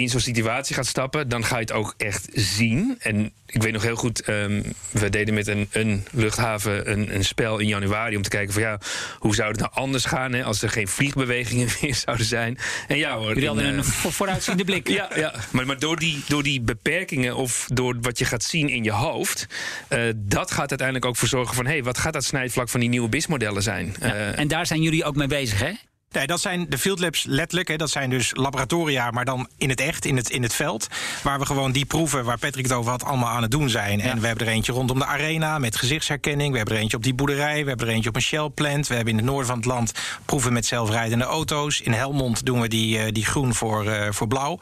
[0.00, 2.96] in zo'n situatie gaat stappen, dan ga je het ook echt zien.
[2.98, 7.24] En ik weet nog heel goed, um, we deden met een, een luchthaven een, een,
[7.24, 8.78] spel in januari om te kijken van ja,
[9.18, 12.58] hoe zou het nou anders gaan hè, als er geen vliegbewegingen meer zouden zijn.
[12.88, 13.28] En ja hoor.
[13.28, 14.88] Jullie hadden uh, een vooruitziende blik.
[15.00, 15.34] ja, ja.
[15.50, 18.92] Maar, maar door, die, door die beperkingen of door wat je gaat zien in je
[18.92, 19.46] hoofd,
[19.88, 22.80] uh, dat gaat uiteindelijk ook voor zorgen van hé, hey, wat gaat dat snijvlak van
[22.80, 23.94] die nieuwe BIS-modellen zijn?
[24.00, 25.72] Ja, uh, en daar zijn jullie ook mee bezig, hè?
[26.12, 27.68] Nee, dat zijn de field labs letterlijk.
[27.68, 30.88] Hè, dat zijn dus laboratoria, maar dan in het echt, in het, in het veld.
[31.22, 33.98] Waar we gewoon die proeven waar Patrick het over had, allemaal aan het doen zijn.
[33.98, 34.04] Ja.
[34.04, 36.50] En we hebben er eentje rondom de arena met gezichtsherkenning.
[36.50, 37.62] We hebben er eentje op die boerderij.
[37.62, 38.86] We hebben er eentje op een Shell plant.
[38.86, 39.92] We hebben in het noorden van het land
[40.24, 41.80] proeven met zelfrijdende auto's.
[41.80, 44.58] In Helmond doen we die, uh, die groen voor, uh, voor blauw.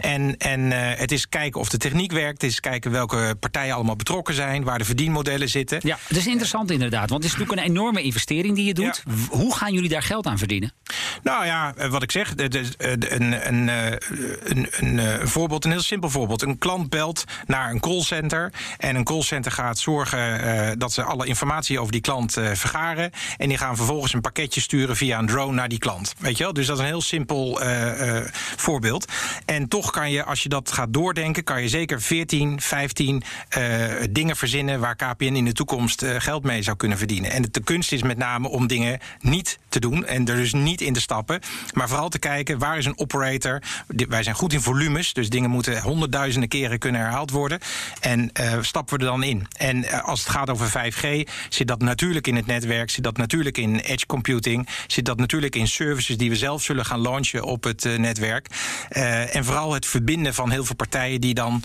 [0.00, 2.42] En, en uh, het is kijken of de techniek werkt.
[2.42, 4.64] Het is kijken welke partijen allemaal betrokken zijn.
[4.64, 5.80] Waar de verdienmodellen zitten.
[5.82, 7.10] Ja, het is interessant inderdaad.
[7.10, 9.02] Want het is natuurlijk een enorme investering die je doet.
[9.04, 9.12] Ja.
[9.36, 10.72] Hoe gaan jullie daar geld aan verdienen?
[11.22, 13.68] Nou ja, wat ik zeg, een, een, een,
[14.44, 14.68] een,
[14.98, 16.42] een voorbeeld, een heel simpel voorbeeld.
[16.42, 21.80] Een klant belt naar een callcenter en een callcenter gaat zorgen dat ze alle informatie
[21.80, 23.10] over die klant vergaren.
[23.36, 26.14] En die gaan vervolgens een pakketje sturen via een drone naar die klant.
[26.18, 26.52] Weet je wel?
[26.52, 27.60] Dus dat is een heel simpel
[28.56, 29.12] voorbeeld.
[29.44, 33.22] En toch kan je, als je dat gaat doordenken, kan je zeker 14, 15
[34.10, 37.30] dingen verzinnen waar KPN in de toekomst geld mee zou kunnen verdienen.
[37.30, 40.77] En de kunst is met name om dingen niet te doen en er dus niet
[40.80, 41.40] in te stappen.
[41.72, 43.62] Maar vooral te kijken waar is een operator.
[43.86, 47.58] Wij zijn goed in volumes, dus dingen moeten honderdduizenden keren kunnen herhaald worden.
[48.00, 49.46] En uh, stappen we er dan in.
[49.56, 53.16] En uh, als het gaat over 5G, zit dat natuurlijk in het netwerk, zit dat
[53.16, 57.44] natuurlijk in edge computing, zit dat natuurlijk in services die we zelf zullen gaan launchen
[57.44, 58.46] op het uh, netwerk.
[58.88, 61.62] en vooral het verbinden van heel veel partijen die dan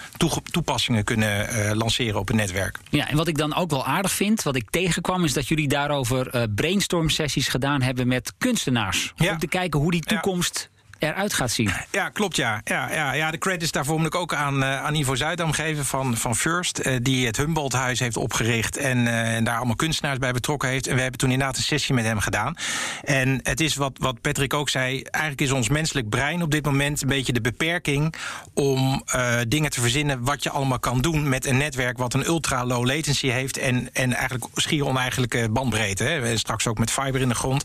[0.52, 2.78] toepassingen kunnen lanceren op het netwerk.
[2.90, 5.68] Ja, en wat ik dan ook wel aardig vind, wat ik tegenkwam, is dat jullie
[5.68, 9.03] daarover brainstorm sessies gedaan hebben met kunstenaars.
[9.18, 10.72] Om te kijken hoe die toekomst
[11.04, 11.72] eruit gaat zien.
[11.92, 12.62] Ja, klopt ja.
[12.64, 15.86] Ja, ja, ja de credits daarvoor moet ik ook aan, uh, aan Ivo Zuidam geven
[15.86, 16.80] van, van First.
[16.80, 20.88] Uh, die het Humboldt-huis heeft opgericht en, uh, en, daar allemaal kunstenaars bij betrokken heeft.
[20.88, 22.56] En we hebben toen inderdaad een sessie met hem gedaan.
[23.04, 25.02] En het is wat, wat Patrick ook zei.
[25.02, 28.16] Eigenlijk is ons menselijk brein op dit moment een beetje de beperking
[28.54, 29.04] om
[29.48, 32.86] dingen te verzinnen wat je allemaal kan doen met een netwerk wat een ultra low
[32.86, 36.04] latency heeft en, en eigenlijk schier oneigenlijke bandbreedte.
[36.04, 36.38] Hè.
[36.38, 37.64] Straks ook met fiber in de grond.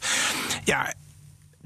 [0.64, 0.92] Ja,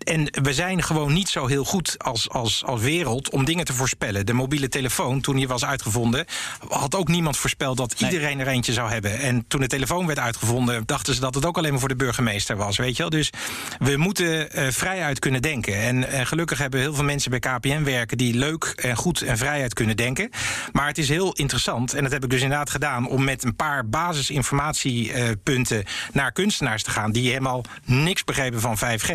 [0.05, 3.73] en we zijn gewoon niet zo heel goed als, als, als wereld om dingen te
[3.73, 4.27] voorspellen.
[4.27, 6.25] De mobiele telefoon, toen die was uitgevonden,
[6.69, 9.19] had ook niemand voorspeld dat iedereen er eentje zou hebben.
[9.19, 11.97] En toen de telefoon werd uitgevonden, dachten ze dat het ook alleen maar voor de
[11.97, 12.77] burgemeester was.
[12.77, 13.11] Weet je wel?
[13.11, 13.31] Dus
[13.79, 15.77] we moeten uh, vrijuit kunnen denken.
[15.77, 19.39] En, en, gelukkig hebben heel veel mensen bij KPN werken die leuk en goed en
[19.39, 20.31] vrijuit kunnen denken.
[20.73, 23.57] Maar het is heel interessant, en dat heb ik dus inderdaad gedaan, om met een
[23.57, 29.11] paar basisinformatiepunten uh, naar kunstenaars te gaan die helemaal niks begrepen van 5G.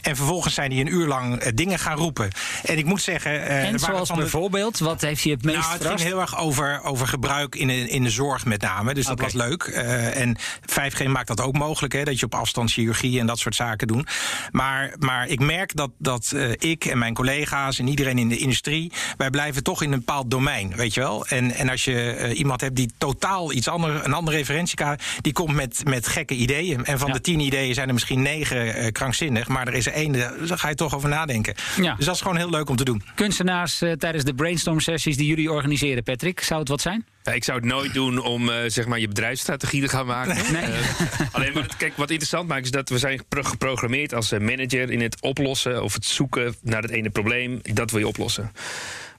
[0.00, 2.30] En vervolgens zijn die een uur lang uh, dingen gaan roepen.
[2.64, 3.32] En ik moet zeggen.
[3.32, 6.38] Uh, en zoals van bijvoorbeeld, wat heeft je het meest Nou, het ging heel erg
[6.38, 8.94] over, over gebruik in de, in de zorg met name.
[8.94, 9.64] Dus dat was leuk.
[9.64, 10.38] Uh, en
[10.70, 13.86] 5G maakt dat ook mogelijk, hè, dat je op afstand chirurgie en dat soort zaken
[13.86, 14.10] doet.
[14.50, 18.92] Maar, maar ik merk dat, dat ik en mijn collega's en iedereen in de industrie,
[19.16, 21.26] wij blijven toch in een bepaald domein, weet je wel.
[21.26, 25.54] En, en als je iemand hebt die totaal iets anders, een andere referentiekaart, die komt
[25.54, 26.84] met, met gekke ideeën.
[26.84, 27.14] En van ja.
[27.14, 30.68] de tien ideeën zijn er misschien negen krankzinnig, maar er is er één daar ga
[30.68, 31.54] je toch over nadenken.
[31.80, 31.94] Ja.
[31.94, 33.02] Dus dat is gewoon heel leuk om te doen.
[33.14, 37.04] Kunstenaars uh, tijdens de brainstorm sessies die jullie organiseren, Patrick, zou het wat zijn?
[37.22, 40.52] Ja, ik zou het nooit doen om uh, zeg maar je bedrijfsstrategie te gaan maken.
[40.52, 40.62] Nee.
[40.62, 40.76] Uh,
[41.32, 45.20] alleen wat, kijk, wat interessant maakt is dat we zijn geprogrammeerd als manager in het
[45.20, 47.60] oplossen of het zoeken naar het ene probleem.
[47.62, 48.52] Dat wil je oplossen.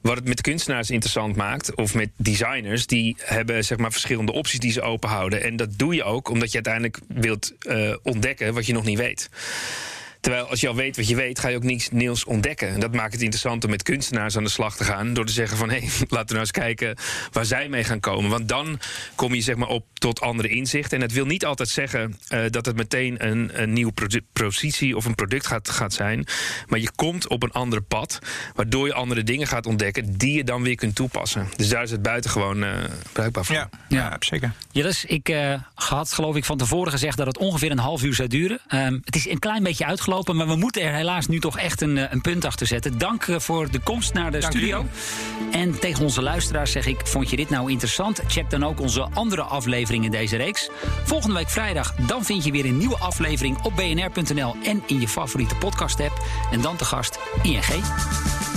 [0.01, 4.59] Wat het met kunstenaars interessant maakt, of met designers, die hebben zeg maar verschillende opties
[4.59, 5.43] die ze openhouden.
[5.43, 8.97] En dat doe je ook omdat je uiteindelijk wilt uh, ontdekken wat je nog niet
[8.97, 9.29] weet.
[10.21, 12.69] Terwijl als je al weet wat je weet, ga je ook niets nieuws ontdekken.
[12.69, 15.13] En dat maakt het interessant om met kunstenaars aan de slag te gaan.
[15.13, 16.95] Door te zeggen van hé, hey, laten we nou eens kijken
[17.31, 18.29] waar zij mee gaan komen.
[18.29, 18.79] Want dan
[19.15, 20.97] kom je zeg maar op tot andere inzichten.
[20.97, 23.93] En het wil niet altijd zeggen uh, dat het meteen een, een nieuwe
[24.33, 26.25] positie of een product gaat, gaat zijn.
[26.67, 28.19] Maar je komt op een ander pad.
[28.55, 31.47] Waardoor je andere dingen gaat ontdekken die je dan weer kunt toepassen.
[31.55, 32.69] Dus daar is het buitengewoon uh,
[33.11, 33.55] bruikbaar voor.
[33.55, 34.53] Ja, ja, zeker.
[34.71, 38.03] Ja, dus ik uh, had geloof ik van tevoren gezegd dat het ongeveer een half
[38.03, 38.59] uur zou duren.
[38.75, 40.10] Um, het is een klein beetje uitgelopen.
[40.11, 42.97] Maar we moeten er helaas nu toch echt een, een punt achter zetten.
[42.97, 44.81] Dank voor de komst naar de Dank studio.
[44.81, 44.87] U.
[45.51, 48.21] En tegen onze luisteraars zeg ik: Vond je dit nou interessant?
[48.27, 50.69] Check dan ook onze andere afleveringen in deze reeks.
[51.03, 55.07] Volgende week vrijdag dan vind je weer een nieuwe aflevering op bnr.nl en in je
[55.07, 56.25] favoriete podcast-app.
[56.51, 58.50] En dan te gast ING.